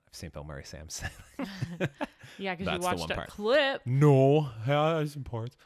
[0.09, 1.13] I've seen Bill Murray Sam sailing.
[2.39, 3.29] Yeah, because you watched a part.
[3.29, 3.83] clip.
[3.85, 5.57] No, there's some parts.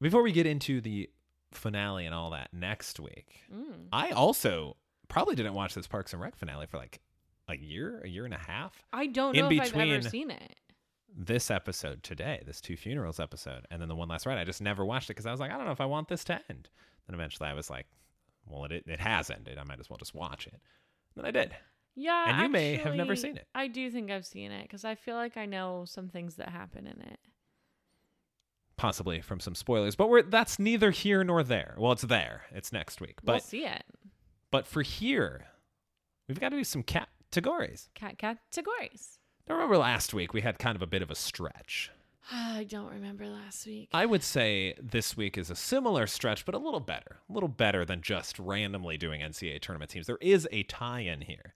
[0.00, 1.08] Before we get into the
[1.52, 3.86] finale and all that next week, Mm.
[3.92, 4.76] I also
[5.08, 7.00] probably didn't watch this Parks and Rec finale for like
[7.48, 8.74] a year, a year and a half.
[8.92, 10.54] I don't In know if I've ever seen it.
[11.20, 14.62] This episode today, this two funerals episode, and then the one last ride, I just
[14.62, 16.34] never watched it because I was like, I don't know if I want this to
[16.48, 16.68] end.
[17.08, 17.86] Then eventually I was like,
[18.46, 19.58] well, it it has ended.
[19.58, 20.52] I might as well just watch it.
[20.54, 20.60] And
[21.16, 21.56] Then I did.
[21.96, 23.48] Yeah, And you may have never seen it.
[23.52, 26.50] I do think I've seen it because I feel like I know some things that
[26.50, 27.18] happen in it.
[28.76, 31.74] Possibly from some spoilers, but we're that's neither here nor there.
[31.78, 32.42] Well, it's there.
[32.52, 33.16] It's next week.
[33.24, 33.82] we'll But see it.
[34.52, 35.46] but for here,
[36.28, 37.88] we've got to do some cat categories.
[37.96, 39.18] Cat categories.
[39.48, 41.90] I remember last week we had kind of a bit of a stretch.
[42.30, 43.88] I don't remember last week.
[43.94, 47.20] I would say this week is a similar stretch, but a little better.
[47.28, 50.06] A little better than just randomly doing NCAA tournament teams.
[50.06, 51.54] There is a tie in here.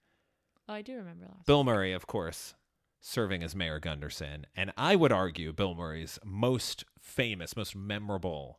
[0.68, 1.47] oh, I do remember last.
[1.47, 2.55] Bill Murray, of course,
[3.01, 4.47] serving as Mayor Gunderson.
[4.57, 8.59] And I would argue Bill Murray's most famous, most memorable,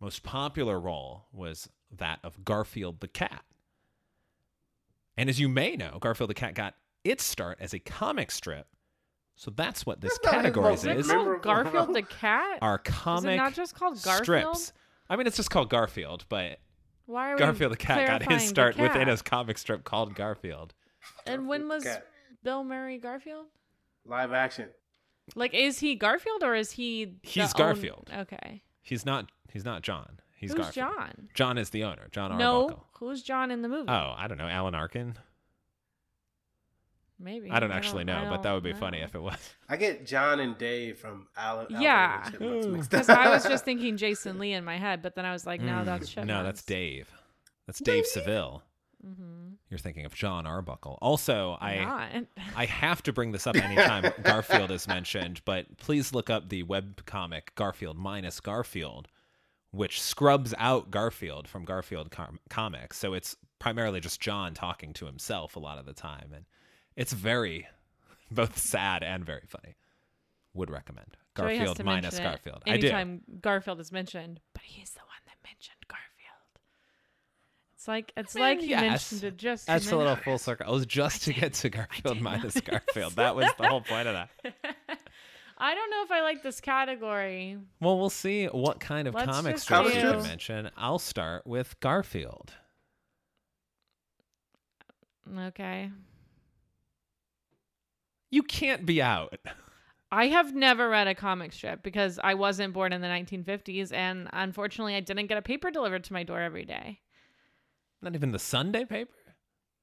[0.00, 3.42] most popular role was that of Garfield the Cat.
[5.16, 6.74] And as you may know, Garfield the Cat got
[7.04, 8.66] its start as a comic strip.
[9.36, 11.06] So that's what this That's not his categories most Is it is.
[11.12, 12.58] called Garfield the cat?
[12.60, 14.56] Our Is comic it not just called Garfield?
[14.56, 14.72] strips.
[15.08, 16.58] I mean, it's just called Garfield, but
[17.06, 19.08] Why are we Garfield the cat got clarifying his the start within cat?
[19.08, 20.74] his comic strip called Garfield.
[21.26, 22.06] And when was Cat.
[22.42, 23.46] Bill Murray Garfield?
[24.04, 24.68] Live action.
[25.34, 27.04] Like, is he Garfield or is he?
[27.06, 28.10] the He's own- Garfield.
[28.14, 28.62] Okay.
[28.82, 29.30] He's not.
[29.50, 30.20] He's not Jon.
[30.36, 30.88] He's Who's Garfield.
[30.96, 31.28] Jon?
[31.34, 32.08] Jon is the owner.
[32.12, 32.68] Jon Arbuckle.
[32.68, 33.88] No, who's Jon in the movie?
[33.88, 34.48] Oh, I don't know.
[34.48, 35.14] Alan Arkin.
[37.22, 37.50] Maybe.
[37.50, 39.36] I don't actually know, I but that would be don't funny if it was.
[39.68, 41.66] I get Jon and Dave from Alan.
[41.68, 42.24] Yeah.
[42.24, 42.70] the Chipmunks Ooh.
[42.72, 43.08] mixed Because.
[43.10, 45.80] I was just thinking Jason Lee in my head, but then I was like, no,
[45.80, 47.10] Mm, that's no, that's Dave.
[47.66, 48.62] That's Dave Seville.
[49.06, 49.54] Mm-hmm.
[49.70, 50.98] You're thinking of Jon Arbuckle.
[51.00, 52.24] Also, I
[52.56, 56.64] I have to bring this up anytime Garfield is mentioned, but please look up the
[56.64, 59.08] web comic Garfield minus Garfield,
[59.70, 62.98] which scrubs out Garfield from Garfield com- comics.
[62.98, 66.44] So it's primarily just Jon talking to himself a lot of the time, and
[67.00, 67.66] it's very
[68.30, 69.74] both sad and very funny.
[70.52, 72.62] Would recommend Joey has Garfield to minus mention it Garfield.
[72.66, 72.86] I do.
[72.88, 76.60] Anytime Garfield is mentioned, but he's the one that mentioned Garfield.
[77.74, 79.12] It's like it's mean, like he yes.
[79.12, 79.66] mentioned it just.
[79.66, 80.66] to That's a little full circle.
[80.66, 82.60] I was just to get to Garfield minus.
[82.64, 83.14] Garfield.
[83.14, 84.30] That was the whole point of that.
[85.56, 87.58] I don't know if I like this category.
[87.80, 90.70] Well, we'll see what kind of Let's comic just strips do- you can mention.
[90.76, 92.52] I'll start with Garfield.
[95.38, 95.90] Okay.
[98.30, 99.38] You can't be out.
[100.12, 104.28] I have never read a comic strip because I wasn't born in the 1950s, and
[104.32, 107.00] unfortunately, I didn't get a paper delivered to my door every day.
[108.02, 109.12] Not even the Sunday paper?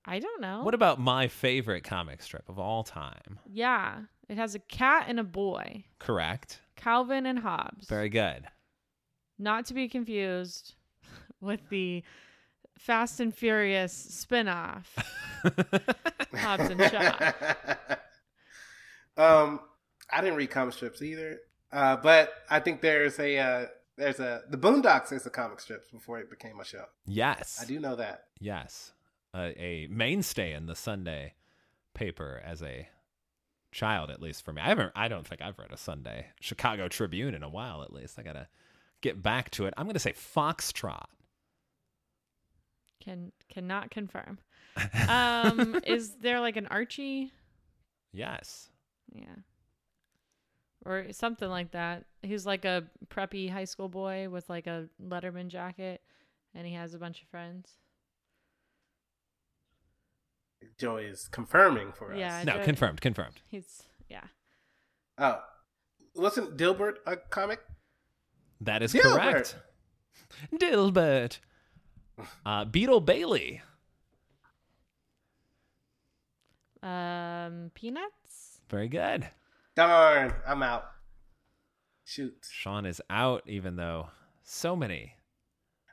[0.05, 0.63] I don't know.
[0.63, 3.39] What about my favorite comic strip of all time?
[3.49, 6.59] yeah, it has a cat and a boy, Correct.
[6.75, 7.87] Calvin and Hobbes.
[7.87, 8.45] Very good.
[9.39, 10.75] Not to be confused
[11.41, 12.03] with the
[12.77, 14.93] Fast and Furious spin-off,
[16.35, 17.33] Hobbs and Shaw.
[19.17, 19.59] Um,
[20.11, 21.39] I didn't read comic strips either,
[21.71, 23.65] uh, but I think there's a uh,
[23.97, 26.85] there's a the Boondocks is a comic strips before it became a show.
[27.05, 27.59] Yes.
[27.61, 28.25] I do know that.
[28.39, 28.93] Yes.
[29.33, 31.33] Uh, a mainstay in the Sunday
[31.93, 32.87] paper as a
[33.71, 34.61] child, at least for me.
[34.61, 34.91] I haven't.
[34.95, 37.81] I don't think I've read a Sunday Chicago Tribune in a while.
[37.83, 38.47] At least I gotta
[39.01, 39.73] get back to it.
[39.77, 41.05] I'm gonna say Foxtrot.
[43.03, 44.39] Can cannot confirm.
[45.07, 47.31] Um, is there like an Archie?
[48.13, 48.69] Yes.
[49.13, 49.35] Yeah.
[50.85, 52.05] Or something like that.
[52.21, 56.01] He's like a preppy high school boy with like a Letterman jacket
[56.55, 57.71] and he has a bunch of friends.
[60.77, 62.19] Joy is confirming for us.
[62.19, 62.43] Yeah.
[62.45, 63.01] No, Joe- confirmed.
[63.01, 63.41] Confirmed.
[63.47, 64.25] He's yeah.
[65.17, 65.41] Oh,
[66.15, 67.59] wasn't Dilbert a comic?
[68.61, 69.13] That is Dilbert.
[69.13, 69.55] correct.
[70.55, 71.39] Dilbert.
[72.45, 73.61] Uh, Beetle Bailey.
[76.83, 78.16] Um peanuts?
[78.69, 79.27] Very good.
[79.75, 80.85] Darn, I'm out.
[82.05, 84.07] Shoot, Sean is out, even though
[84.43, 85.13] so many.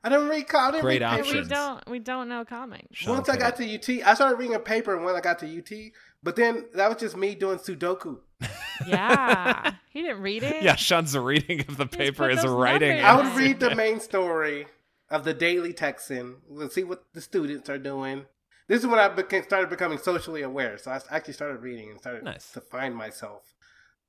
[0.04, 0.46] I didn't read.
[0.48, 1.28] co- I didn't Great read We papers.
[1.28, 1.48] options.
[1.48, 2.86] don't we don't know comics.
[2.92, 5.38] Sean Once I could- got to UT, I started reading a paper when I got
[5.40, 8.18] to UT, but then that was just me doing Sudoku.
[8.88, 9.74] Yeah.
[9.90, 10.62] he didn't read it.
[10.62, 13.00] Yeah, Sean's reading of the paper is writing.
[13.04, 14.66] I would read the main story
[15.10, 16.36] of the Daily Texan.
[16.48, 18.26] We'll see what the students are doing.
[18.66, 20.78] This is when I became, started becoming socially aware.
[20.78, 22.52] So I actually started reading and started Nice.
[22.52, 23.54] to find myself,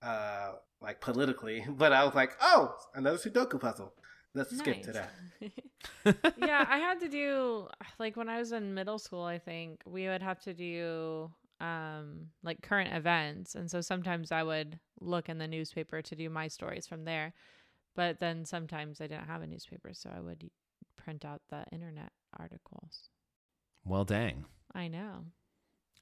[0.01, 1.65] uh, like politically.
[1.69, 3.93] But I was like, oh, another Sudoku puzzle.
[4.33, 5.11] Let's skip to that.
[6.37, 10.07] yeah, I had to do like when I was in middle school, I think we
[10.07, 11.31] would have to do
[11.61, 16.29] um like current events and so sometimes I would look in the newspaper to do
[16.29, 17.33] my stories from there.
[17.95, 20.49] But then sometimes I didn't have a newspaper, so I would
[20.97, 23.09] print out the internet articles.
[23.85, 24.45] Well, dang.
[24.73, 25.25] I know.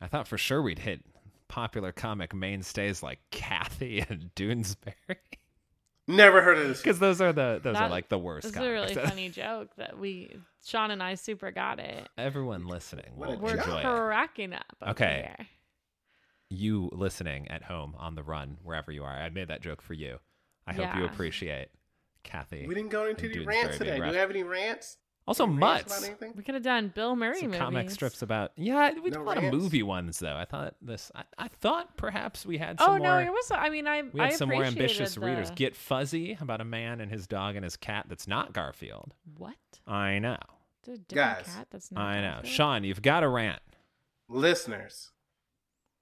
[0.01, 1.01] I thought for sure we'd hit
[1.47, 5.17] popular comic mainstays like Cathy and Doonesbury.
[6.07, 6.81] Never heard of this.
[6.81, 8.43] Because those are the those are like the worst.
[8.47, 12.09] This is a really funny joke that we Sean and I super got it.
[12.17, 13.67] Everyone listening will We're joke.
[13.67, 13.83] enjoy it.
[13.83, 14.65] cracking up.
[14.81, 15.31] over Okay.
[15.37, 15.47] here.
[16.49, 19.11] You listening at home, on the run, wherever you are.
[19.15, 20.19] I made that joke for you.
[20.67, 21.69] I hope you appreciate
[22.23, 22.65] Cathy.
[22.67, 23.95] We didn't go into any rants today.
[23.95, 24.11] Do rough.
[24.11, 24.97] we have any rants?
[25.25, 25.97] Also, Any Mutts.
[25.97, 26.33] about anything?
[26.35, 27.59] We could have done Bill Murray Some movies.
[27.59, 30.75] comic strips about yeah we did No a lot of movie ones though i thought
[30.81, 33.51] this i, I thought perhaps we had Some Oh some no, more it was.
[33.51, 36.65] I mean, I we had I some more ambitious appreciated readers get fuzzy about a
[36.65, 39.55] man and his dog and his cat that's not garfield what?
[39.87, 40.37] i know
[40.83, 42.01] The different Guys, cat that's not.
[42.03, 42.53] i know Garfield?
[42.53, 43.61] sean you've got a rant
[44.29, 45.11] Listeners,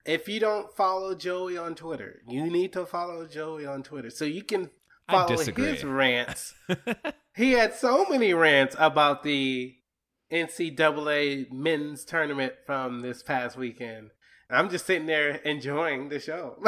[0.06, 4.26] if you don't follow Joey on Twitter, you need to follow Joey on Twitter so
[4.26, 4.70] you can
[5.08, 5.66] I follow disagree.
[5.66, 6.54] his rants.
[7.36, 9.76] he had so many rants about the
[10.32, 14.12] NCAA men's tournament from this past weekend.
[14.50, 16.58] I'm just sitting there enjoying the show.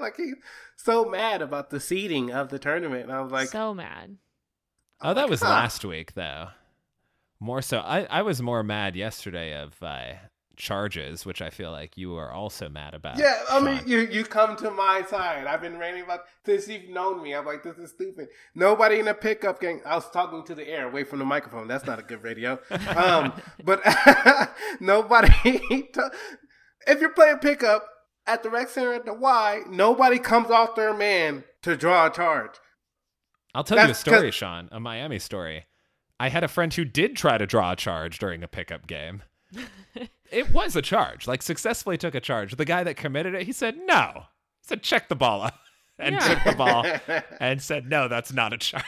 [0.00, 0.36] like he's
[0.76, 3.04] so mad about the seeding of the tournament.
[3.04, 4.18] And I was like, so mad.
[5.00, 5.48] oh that was huh.
[5.48, 6.48] last week though
[7.40, 10.12] more so i i was more mad yesterday of uh
[10.62, 14.24] charges which i feel like you are also mad about Yeah, I mean, you you
[14.24, 15.46] come to my side.
[15.48, 17.34] I've been ranting about since you've known me.
[17.34, 18.28] I'm like, this is stupid.
[18.54, 19.80] Nobody in a pickup game.
[19.84, 21.66] I was talking to the air, away from the microphone.
[21.66, 22.58] That's not a good radio.
[22.96, 23.32] Um,
[23.64, 23.80] but
[24.80, 25.28] nobody.
[25.94, 26.10] to-
[26.86, 27.84] if you're playing pickup
[28.26, 32.10] at the rec center at the Y, nobody comes off their man to draw a
[32.10, 32.52] charge.
[33.54, 35.66] I'll tell you a story, Sean, a Miami story.
[36.20, 39.22] I had a friend who did try to draw a charge during a pickup game.
[40.30, 42.56] it was a charge, like successfully took a charge.
[42.56, 44.24] The guy that committed it, he said no.
[44.60, 45.58] He said check the ball up
[45.98, 46.28] and Yeah.
[46.34, 46.86] took the ball
[47.40, 48.84] and said no, that's not a charge.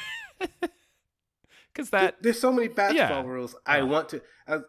[1.72, 3.28] Because that There's so many basketball Yeah.
[3.28, 3.56] rules.
[3.66, 4.22] I want to.
[4.46, 4.60] Uh,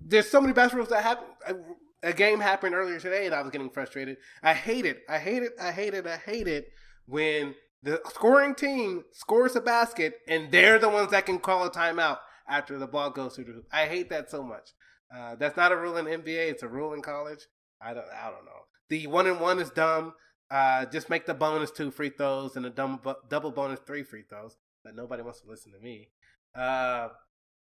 [0.00, 1.26] there's so many basketball rules that happen.
[1.46, 4.16] A, a game happened earlier today, and I was getting frustrated.
[4.42, 5.02] I hate it.
[5.08, 5.52] I hate it.
[5.60, 6.06] I hate it.
[6.06, 6.72] I hate it
[7.06, 11.70] when the scoring team scores a basket and they're the ones that can call a
[11.70, 12.18] timeout
[12.48, 13.66] after the ball goes through the hoop.
[13.72, 14.70] I hate that so much.
[15.14, 16.50] Uh, that's not a rule in NBA.
[16.50, 17.46] It's a rule in college.
[17.80, 18.06] I don't.
[18.06, 18.66] I don't know.
[18.88, 20.14] The one and one is dumb.
[20.50, 24.22] Uh, just make the bonus two free throws and a dumb, double bonus three free
[24.28, 24.56] throws.
[24.84, 26.08] But nobody wants to listen to me.
[26.54, 27.08] Uh,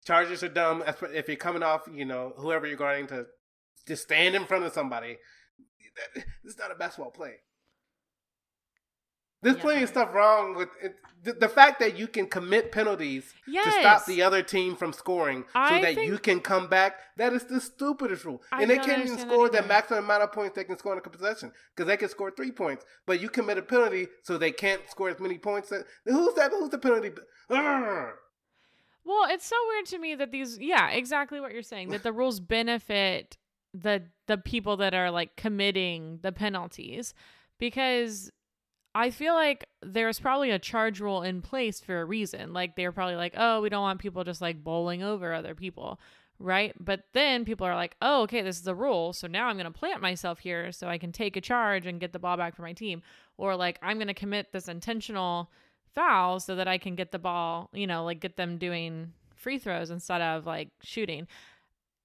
[0.05, 0.83] charges are dumb.
[0.85, 3.25] If you're coming off, you know, whoever you're guarding to
[3.87, 5.17] just stand in front of somebody.
[6.43, 7.37] Is not a basketball play.
[9.41, 10.95] There's plenty of stuff wrong with it.
[11.23, 15.43] The, the fact that you can commit penalties to stop the other team from scoring
[15.53, 18.41] so I that you can come back, that is the stupidest rule.
[18.51, 20.99] I and they can't even score the maximum amount of points they can score in
[20.99, 22.85] a possession because they can score three points.
[23.05, 25.69] But you commit a penalty so they can't score as many points.
[25.69, 26.51] That, who's that?
[26.51, 27.11] Who's the penalty?
[27.49, 28.13] Urgh.
[29.05, 32.11] Well, it's so weird to me that these yeah, exactly what you're saying, that the
[32.13, 33.37] rules benefit
[33.73, 37.13] the the people that are like committing the penalties
[37.59, 38.31] because
[38.97, 42.51] I feel like there's probably a charge rule in place for a reason.
[42.51, 45.99] Like they're probably like, "Oh, we don't want people just like bowling over other people."
[46.39, 46.73] Right?
[46.79, 49.13] But then people are like, "Oh, okay, this is the rule.
[49.13, 51.99] So now I'm going to plant myself here so I can take a charge and
[51.99, 53.03] get the ball back for my team."
[53.37, 55.51] Or like, "I'm going to commit this intentional
[55.93, 59.59] foul so that I can get the ball, you know, like get them doing free
[59.59, 61.27] throws instead of like shooting.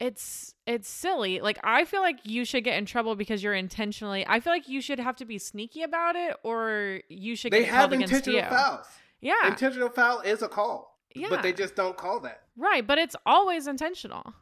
[0.06, 1.40] It's it's silly.
[1.40, 4.26] Like I feel like you should get in trouble because you're intentionally.
[4.26, 7.60] I feel like you should have to be sneaky about it, or you should They
[7.60, 8.44] get have intentional you.
[8.48, 8.86] fouls.
[9.20, 10.98] Yeah, Intentional foul is a call.
[11.14, 11.28] Yeah.
[11.30, 12.40] But they just don't call that.
[12.56, 12.84] right.
[12.84, 14.34] But it's always intentional.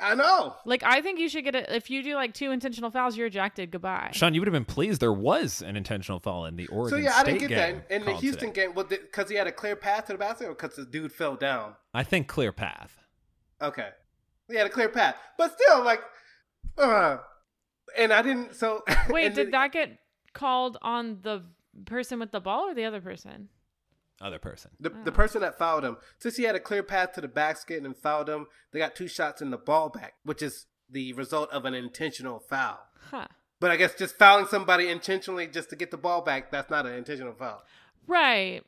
[0.00, 0.54] I know.
[0.64, 3.26] Like I think you should get it if you do like two intentional fouls, you're
[3.26, 3.72] ejected.
[3.72, 4.10] Goodbye.
[4.12, 7.02] Sean, you would have been pleased there was an intentional foul in the Oregon So
[7.04, 8.66] yeah, I didn't get that in the Houston today.
[8.66, 8.74] game.
[8.74, 11.34] Well, because he had a clear path to the basket, or because the dude fell
[11.34, 11.74] down.
[11.92, 12.98] I think clear path.
[13.60, 13.88] Okay,
[14.48, 16.00] he had a clear path, but still, like,
[16.78, 17.18] uh,
[17.96, 18.54] and I didn't.
[18.56, 19.98] So Wait, did then- that get
[20.32, 21.42] called on the
[21.86, 23.48] person with the ball or the other person?
[24.20, 24.70] Other person.
[24.78, 25.14] The, the Oh.
[25.14, 28.28] person that fouled him, since he had a clear path to the basket and fouled
[28.28, 31.74] him, they got two shots in the ball back, which is the result of an
[31.74, 32.78] intentional foul.
[33.10, 33.26] Huh.
[33.58, 36.86] But I guess just fouling somebody intentionally just to get the ball back, that's not
[36.86, 37.62] an intentional foul.
[38.06, 38.62] Right.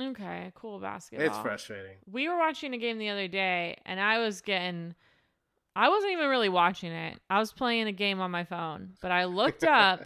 [0.00, 1.26] Okay, cool basketball.
[1.26, 1.96] It's frustrating.
[2.10, 4.94] We were watching a game the other day and I was getting
[5.76, 7.18] I wasn't even really watching it.
[7.28, 10.04] I was playing a game on my phone, but I looked up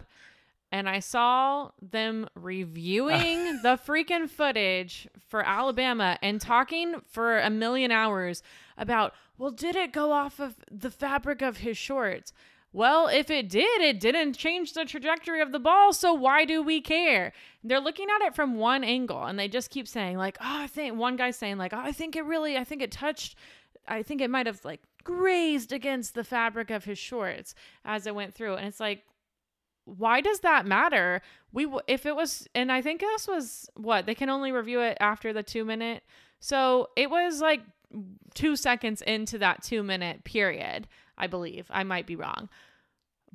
[0.71, 7.91] and I saw them reviewing the freaking footage for Alabama and talking for a million
[7.91, 8.43] hours
[8.77, 12.33] about, well, did it go off of the fabric of his shorts?
[12.75, 16.61] Well, if it did, it didn't change the trajectory of the ball, so why do
[16.61, 17.31] we care?
[17.63, 20.67] They're looking at it from one angle and they just keep saying, like, oh, I
[20.67, 23.37] think one guy's saying, like, oh, I think it really, I think it touched,
[23.87, 27.55] I think it might have like grazed against the fabric of his shorts
[27.85, 28.55] as it went through.
[28.55, 29.03] And it's like,
[29.85, 31.21] why does that matter?
[31.53, 34.81] We w- if it was, and I think this was what they can only review
[34.81, 36.03] it after the two minute.
[36.41, 37.61] So it was like
[38.33, 41.67] two seconds into that two minute period, I believe.
[41.69, 42.49] I might be wrong.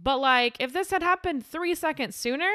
[0.02, 2.50] But like, if this had happened three seconds sooner,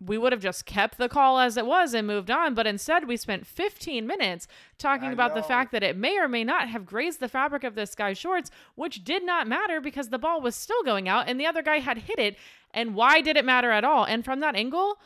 [0.00, 2.54] we would have just kept the call as it was and moved on.
[2.54, 4.46] But instead, we spent 15 minutes
[4.78, 7.64] talking I about the fact that it may or may not have grazed the fabric
[7.64, 11.28] of this guy's shorts, which did not matter because the ball was still going out
[11.28, 12.36] and the other guy had hit it.
[12.72, 14.04] And why did it matter at all?
[14.04, 14.98] And from that angle,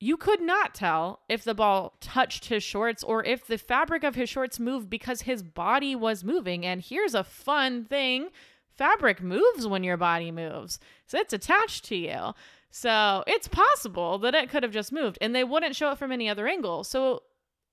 [0.00, 4.16] you could not tell if the ball touched his shorts or if the fabric of
[4.16, 6.66] his shorts moved because his body was moving.
[6.66, 8.30] And here's a fun thing
[8.76, 12.34] fabric moves when your body moves, so it's attached to you.
[12.70, 16.10] So it's possible that it could have just moved and they wouldn't show it from
[16.10, 16.84] any other angle.
[16.84, 17.22] So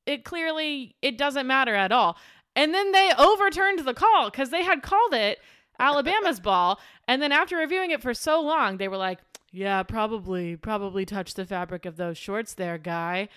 [0.05, 2.17] it clearly it doesn't matter at all.
[2.55, 5.39] And then they overturned the call because they had called it
[5.79, 6.79] Alabama's ball.
[7.07, 9.19] And then after reviewing it for so long, they were like,
[9.51, 13.29] yeah, probably, probably touched the fabric of those shorts there, guy.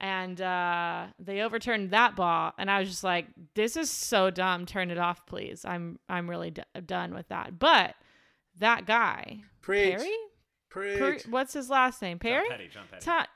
[0.00, 4.66] And uh, they overturned that ball, and I was just like, "This is so dumb.
[4.66, 5.64] Turn it off, please.
[5.64, 7.94] I'm I'm really d- done with that." But
[8.58, 9.96] that guy, Preach.
[9.96, 10.16] Perry,
[10.68, 10.98] Preach.
[10.98, 12.18] Per- what's his last name?
[12.18, 12.44] Perry.
[12.48, 12.68] John Petty.
[12.68, 13.04] John Petty.
[13.04, 13.26] Ta-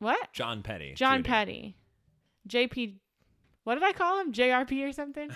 [0.00, 0.32] what?
[0.32, 0.94] John Petty.
[0.94, 1.28] John Judy.
[1.28, 1.76] Petty.
[2.48, 2.94] JP.
[3.64, 4.32] What did I call him?
[4.32, 5.30] JRP or something?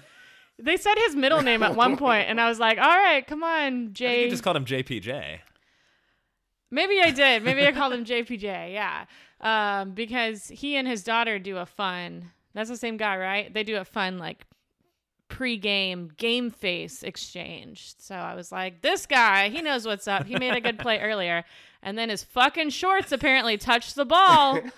[0.58, 3.42] They said his middle name at one point, and I was like, "All right, come
[3.44, 5.38] on, I think J." you just called him JPJ.
[6.70, 7.42] Maybe I did.
[7.44, 8.72] Maybe I called him JPJ.
[8.72, 9.04] Yeah,
[9.44, 12.30] um, because he and his daughter do a fun.
[12.54, 13.52] That's the same guy, right?
[13.52, 14.46] They do a fun like
[15.28, 17.94] pre-game game face exchange.
[17.98, 20.26] So I was like, this guy, he knows what's up.
[20.26, 21.44] He made a good play earlier,
[21.82, 24.60] and then his fucking shorts apparently touched the ball.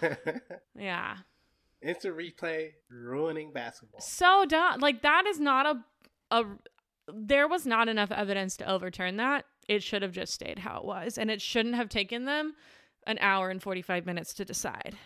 [0.78, 1.16] Yeah.
[1.82, 4.00] Instant replay ruining basketball.
[4.00, 4.80] so dumb.
[4.80, 5.84] Like that is not a
[6.30, 6.44] a.
[7.12, 9.44] There was not enough evidence to overturn that.
[9.68, 12.54] It should have just stayed how it was, and it shouldn't have taken them
[13.06, 14.96] an hour and forty five minutes to decide.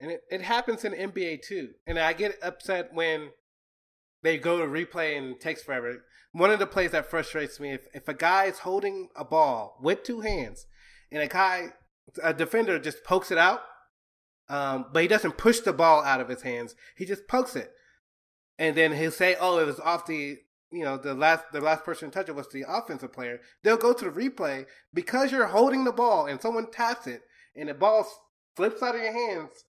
[0.00, 1.70] And it, it happens in NBA too.
[1.86, 3.30] And I get upset when
[4.22, 6.04] they go to replay and it takes forever.
[6.32, 9.78] One of the plays that frustrates me if, if a guy is holding a ball
[9.80, 10.66] with two hands
[11.10, 11.72] and a guy,
[12.22, 13.62] a defender just pokes it out,
[14.48, 16.74] um, but he doesn't push the ball out of his hands.
[16.96, 17.70] He just pokes it.
[18.58, 20.38] And then he'll say, oh, it was off the
[20.76, 23.76] you know the last the last person to touch it was the offensive player, they'll
[23.76, 27.22] go to the replay because you're holding the ball and someone taps it
[27.54, 28.06] and the ball
[28.54, 29.64] flips out of your hands.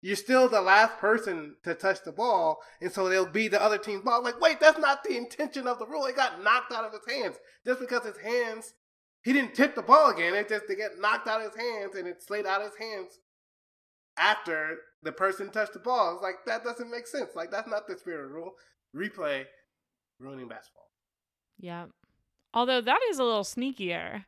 [0.00, 3.78] You're still the last person to touch the ball, and so they'll be the other
[3.78, 4.22] team's ball.
[4.22, 6.06] Like, wait, that's not the intention of the rule.
[6.06, 8.74] It got knocked out of his hands just because his hands.
[9.22, 10.34] He didn't tip the ball again.
[10.34, 12.78] It just to get knocked out of his hands, and it slid out of his
[12.80, 13.20] hands
[14.16, 16.14] after the person touched the ball.
[16.14, 17.30] It's like that doesn't make sense.
[17.36, 18.54] Like that's not the spirit of the rule.
[18.94, 19.44] Replay
[20.22, 20.88] ruining basketball.
[21.58, 21.86] Yeah.
[22.54, 24.24] Although that is a little sneakier.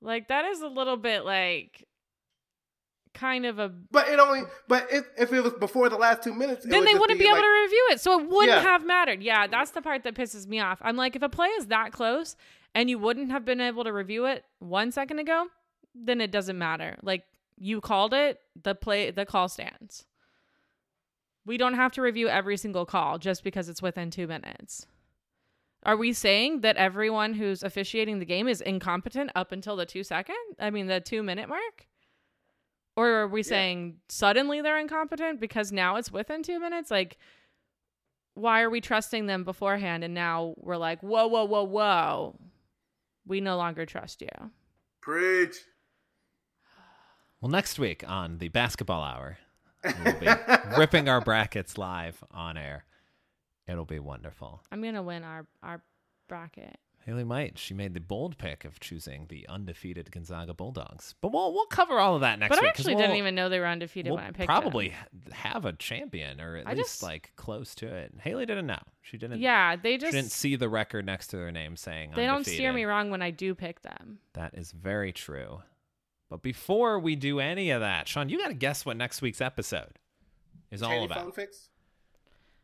[0.00, 1.86] Like that is a little bit like
[3.12, 4.42] kind of a But it only.
[4.68, 7.26] But it, if it was before the last two minutes, it then they wouldn't be,
[7.26, 8.00] able like- to review it.
[8.00, 8.62] So it wouldn't Yeah.
[8.62, 9.22] have mattered.
[9.22, 10.78] Yeah, that's the part that pisses me off.
[10.82, 12.36] I'm like, if a play is that close
[12.74, 15.46] and you wouldn't have been able to review it one second ago,
[15.94, 16.96] then it doesn't matter.
[17.02, 17.24] Like
[17.58, 20.06] you called it, the play the call stands.
[21.44, 24.86] We don't have to review every single call just because it's within two minutes.
[25.84, 30.02] Are we saying that everyone who's officiating the game is incompetent up until the two
[30.04, 30.36] second?
[30.58, 31.86] I mean, the two minute mark?
[32.96, 33.44] Or are we Yeah.
[33.48, 36.90] saying suddenly they're incompetent because now it's within two minutes?
[36.90, 37.16] Like,
[38.34, 42.38] why are we trusting them beforehand and now we're like, whoa, whoa, whoa, whoa.
[43.26, 44.28] We no longer trust you.
[45.00, 45.56] Preach.
[47.40, 49.38] Well, next week on the basketball hour,
[49.82, 50.28] we'll be
[50.78, 52.84] ripping our brackets live on air.
[53.70, 54.62] It'll be wonderful.
[54.72, 55.82] I'm gonna win our our
[56.28, 56.76] bracket.
[57.06, 57.58] Haleigh might.
[57.58, 61.14] She made the bold pick of choosing the undefeated Gonzaga Bulldogs.
[61.22, 62.60] But we'll we'll cover all of that next week.
[62.60, 64.88] but I actually we'll, didn't even know they were undefeated we'll when I picked probably
[64.88, 65.32] them.
[65.32, 68.12] ha- have a champion or at I least just- like close to it.
[68.18, 68.82] Haleigh didn't know.
[69.00, 69.40] She didn't.
[69.40, 72.72] Yeah, they She didn't see the record next to their name saying they don't steer
[72.72, 74.18] me wrong when I do pick them.
[74.34, 75.62] That is very true.
[76.28, 79.40] But before we do any of that, Sean, you got to guess what next week's
[79.40, 79.98] episode
[80.70, 81.22] is all about.
[81.22, 81.70] phone fix.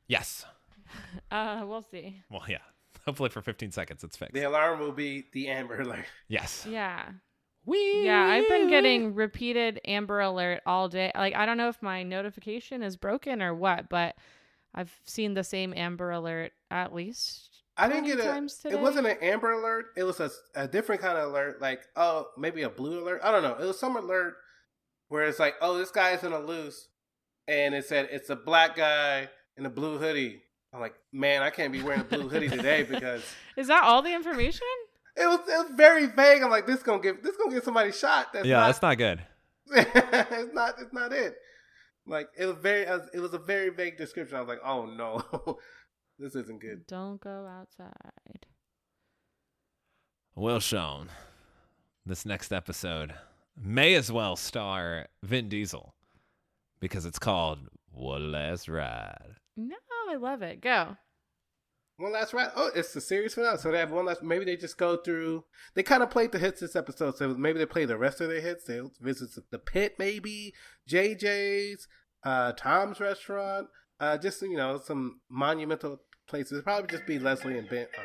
[0.06, 0.44] Yes.
[1.30, 2.22] Uh, we'll see.
[2.30, 2.58] Well, yeah.
[3.04, 4.32] Hopefully for 15 seconds it's fixed.
[4.32, 6.06] The alarm will be the Amber Alert.
[6.28, 6.66] Yes.
[6.68, 7.04] Yeah.
[7.64, 11.10] We Yeah, I've been getting repeated Amber Alert all day.
[11.14, 14.14] Like, I don't know if my notification is broken or what, but
[14.72, 17.56] I've seen the same Amber Alert at least.
[17.76, 18.22] I didn't get a.
[18.22, 19.86] times It wasn't an Amber Alert.
[19.96, 21.60] It was a, a different kind of alert.
[21.60, 23.20] Like oh, maybe a blue alert.
[23.22, 23.56] I don't know.
[23.60, 24.36] It was some alert
[25.08, 26.88] where it's like oh, this guy is in a loose,
[27.46, 30.42] and it said it's a black guy in a blue hoodie.
[30.72, 33.24] I'm like, man, I can't be wearing a blue hoodie today because
[33.56, 34.66] Is that all the information?
[35.16, 36.42] it was it was very vague.
[36.42, 38.32] I'm like, this gonna get this gonna get somebody shot.
[38.32, 39.22] That's Yeah, not, that's not good.
[39.72, 41.36] it's not it's not it.
[42.06, 44.36] Like it was very it was a very vague description.
[44.36, 45.58] I was like, oh no,
[46.18, 46.86] this isn't good.
[46.86, 48.46] Don't go outside.
[50.34, 51.08] Well, Sean,
[52.04, 53.14] this next episode
[53.56, 55.94] may as well star Vin Diesel
[56.78, 57.58] because it's called
[57.90, 59.36] One Last Ride.
[59.56, 59.76] No,
[60.08, 60.60] I love it.
[60.60, 60.96] Go.
[61.98, 62.50] One last ride.
[62.54, 63.56] Oh, it's the series finale.
[63.58, 64.22] So they have one last.
[64.22, 65.44] Maybe they just go through.
[65.74, 67.16] They kind of played the hits this episode.
[67.16, 68.64] So maybe they play the rest of their hits.
[68.64, 70.52] They'll visit the pit, maybe
[70.88, 71.88] JJ's,
[72.22, 73.68] uh, Tom's restaurant.
[73.98, 76.62] Uh, just you know, some monumental places.
[76.62, 77.86] Probably just be Leslie and Ben.
[77.98, 78.02] Oh.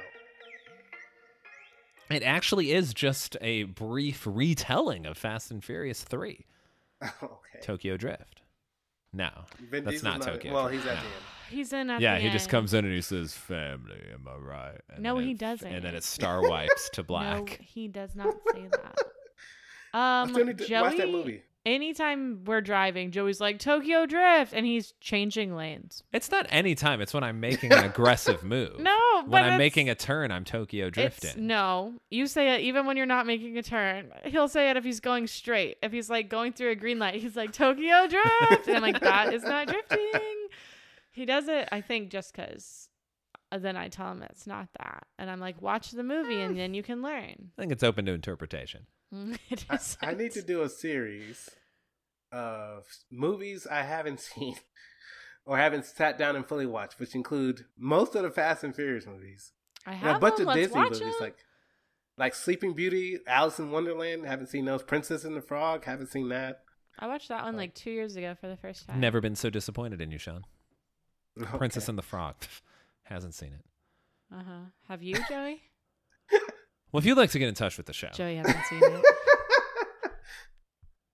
[2.15, 6.45] It actually is just a brief retelling of Fast and Furious 3
[7.03, 7.59] okay.
[7.61, 8.41] Tokyo Drift.
[9.13, 9.29] No,
[9.69, 11.01] Vin that's Diesel's not Tokyo Well, Drift, he's at no.
[11.01, 11.25] the end.
[11.51, 14.35] He's in at yeah, the he just comes in and he says, "Family, am I
[14.37, 15.71] right?" And No, he it- doesn't.
[15.71, 17.59] And then it star wipes to No, black.
[17.61, 18.97] he does not say that.
[19.93, 21.43] Um, still Joey, watch that movie.
[21.65, 26.03] anytime we're driving, Joey's like Tokyo Drift, and he's changing lanes.
[26.13, 27.01] It's not any time.
[27.01, 28.79] It's when I'm making an aggressive move.
[28.79, 31.45] No, but when I'm making a turn, I'm Tokyo It's, drifting.
[31.45, 34.13] no, you say it even when you're not making a turn.
[34.23, 35.77] He'll say it if he's going straight.
[35.83, 39.01] If he's like going through a green light, he's like Tokyo Drift, and I'm like
[39.01, 39.99] that is not drifting.
[41.11, 42.87] He does it, I think, just because.
[43.51, 46.57] Uh, then I tell him it's not that, and I'm like, watch the movie, and
[46.57, 47.51] then you can learn.
[47.57, 48.87] I think it's open to interpretation.
[49.49, 49.97] it I, is.
[50.01, 51.49] I need to do a series
[52.31, 54.55] of movies I haven't seen
[55.45, 59.05] or haven't sat down and fully watched, which include most of the Fast and Furious
[59.05, 59.51] movies.
[59.85, 60.47] I And a have bunch them.
[60.47, 61.13] of Let's Disney movies them.
[61.19, 61.37] like
[62.17, 64.25] like Sleeping Beauty, Alice in Wonderland.
[64.25, 64.83] Haven't seen those.
[64.83, 65.85] Princess and the Frog.
[65.85, 66.61] Haven't seen that.
[66.99, 68.99] I watched that one like two years ago for the first time.
[68.99, 70.43] Never been so disappointed in you, Sean.
[71.39, 71.57] Okay.
[71.57, 72.35] Princess and the Frog.
[73.03, 73.65] Hasn't seen it.
[74.33, 74.65] Uh huh.
[74.87, 75.61] Have you, Joey?
[76.91, 79.05] Well, if you'd like to get in touch with the show, Joey hasn't seen it.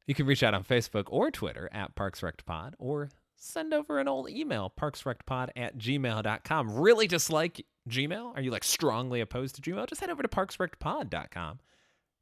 [0.07, 4.27] you can reach out on Facebook or Twitter at ParksRectPod or send over an old
[4.27, 6.71] email, parksrectpod at gmail.com.
[6.79, 8.35] Really dislike Gmail?
[8.35, 9.87] Are you like strongly opposed to Gmail?
[9.87, 11.59] Just head over to parksrectpod.com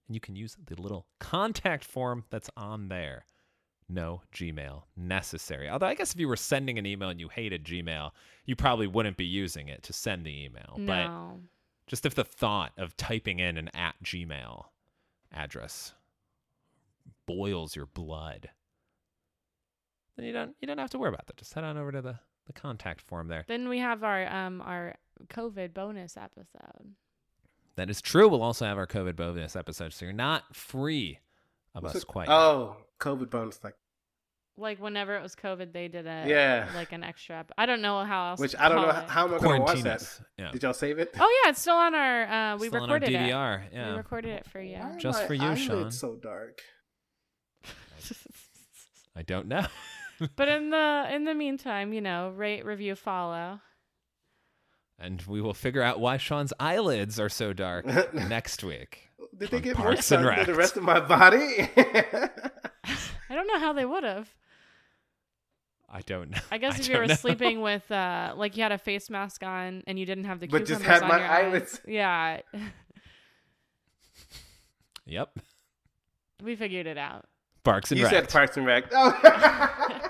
[0.08, 3.26] and you can use the little contact form that's on there.
[3.88, 5.69] No Gmail necessary.
[5.69, 8.11] Although I guess if you were sending an email and you hated Gmail,
[8.45, 10.73] you probably wouldn't be using it to send the email.
[10.77, 11.39] But No.
[11.88, 14.65] Just if the thought of typing in an at Gmail
[15.31, 15.93] address
[17.27, 18.49] boils your blood,
[20.15, 21.38] then you don't you don't have to worry about that.
[21.38, 23.45] Just head on over to the, the contact form there.
[23.47, 24.95] Then we have our um our
[25.27, 26.95] COVID bonus episode.
[27.75, 28.27] That is true.
[28.29, 31.19] We'll also have our COVID bonus episode, so you're not free
[31.75, 32.29] of What's us it- quite.
[32.29, 33.76] Oh, COVID bonus, like
[34.58, 36.70] Like whenever it was COVID, they did a Yeah.
[36.76, 37.39] like an extra.
[37.39, 38.39] ep- I don't know how else.
[38.39, 39.10] which to I don't know it.
[39.10, 40.20] how am I gonna watch Quarantine that.
[40.38, 40.52] Yeah.
[40.52, 41.12] Did y'all save it?
[41.20, 42.24] Oh yeah, it's still on our.
[42.24, 43.20] Uh, we Still on our recorded it.
[43.32, 43.64] DVR.
[43.74, 44.78] We recorded it for you.
[44.78, 45.91] Why are Just for you, eyelids Sean.
[45.91, 46.62] So dark.
[49.16, 49.66] I don't know.
[50.36, 53.60] but in the in the meantime, you know, rate, review, follow.
[54.98, 59.10] And we will figure out why Sean's eyelids are so dark next week.
[59.38, 61.70] Did they get more Parks and sun than the rest of my body?
[63.36, 64.33] I don't know how they would have.
[65.89, 66.38] I don't know.
[66.51, 67.15] I guess if you were know.
[67.15, 70.47] sleeping with uh like you had a face mask on and you didn't have the
[70.47, 71.43] But just had on my your eyes.
[71.45, 71.81] eyelids.
[71.86, 72.39] Yeah.
[75.05, 75.38] Yep.
[76.43, 77.25] we figured it out.
[77.65, 78.13] Parks and you Rec.
[78.13, 78.86] said Parks and Rec.
[78.93, 79.99] Oh.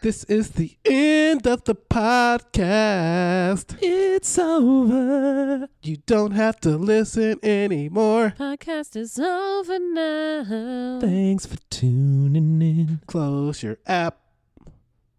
[0.00, 3.76] This is the end of the podcast.
[3.82, 5.68] It's over.
[5.82, 8.32] You don't have to listen anymore.
[8.38, 11.00] Podcast is over now.
[11.00, 13.00] Thanks for tuning in.
[13.08, 14.20] Close your app.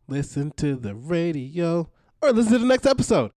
[0.07, 1.89] Listen to the radio
[2.21, 3.31] or listen to the next episode.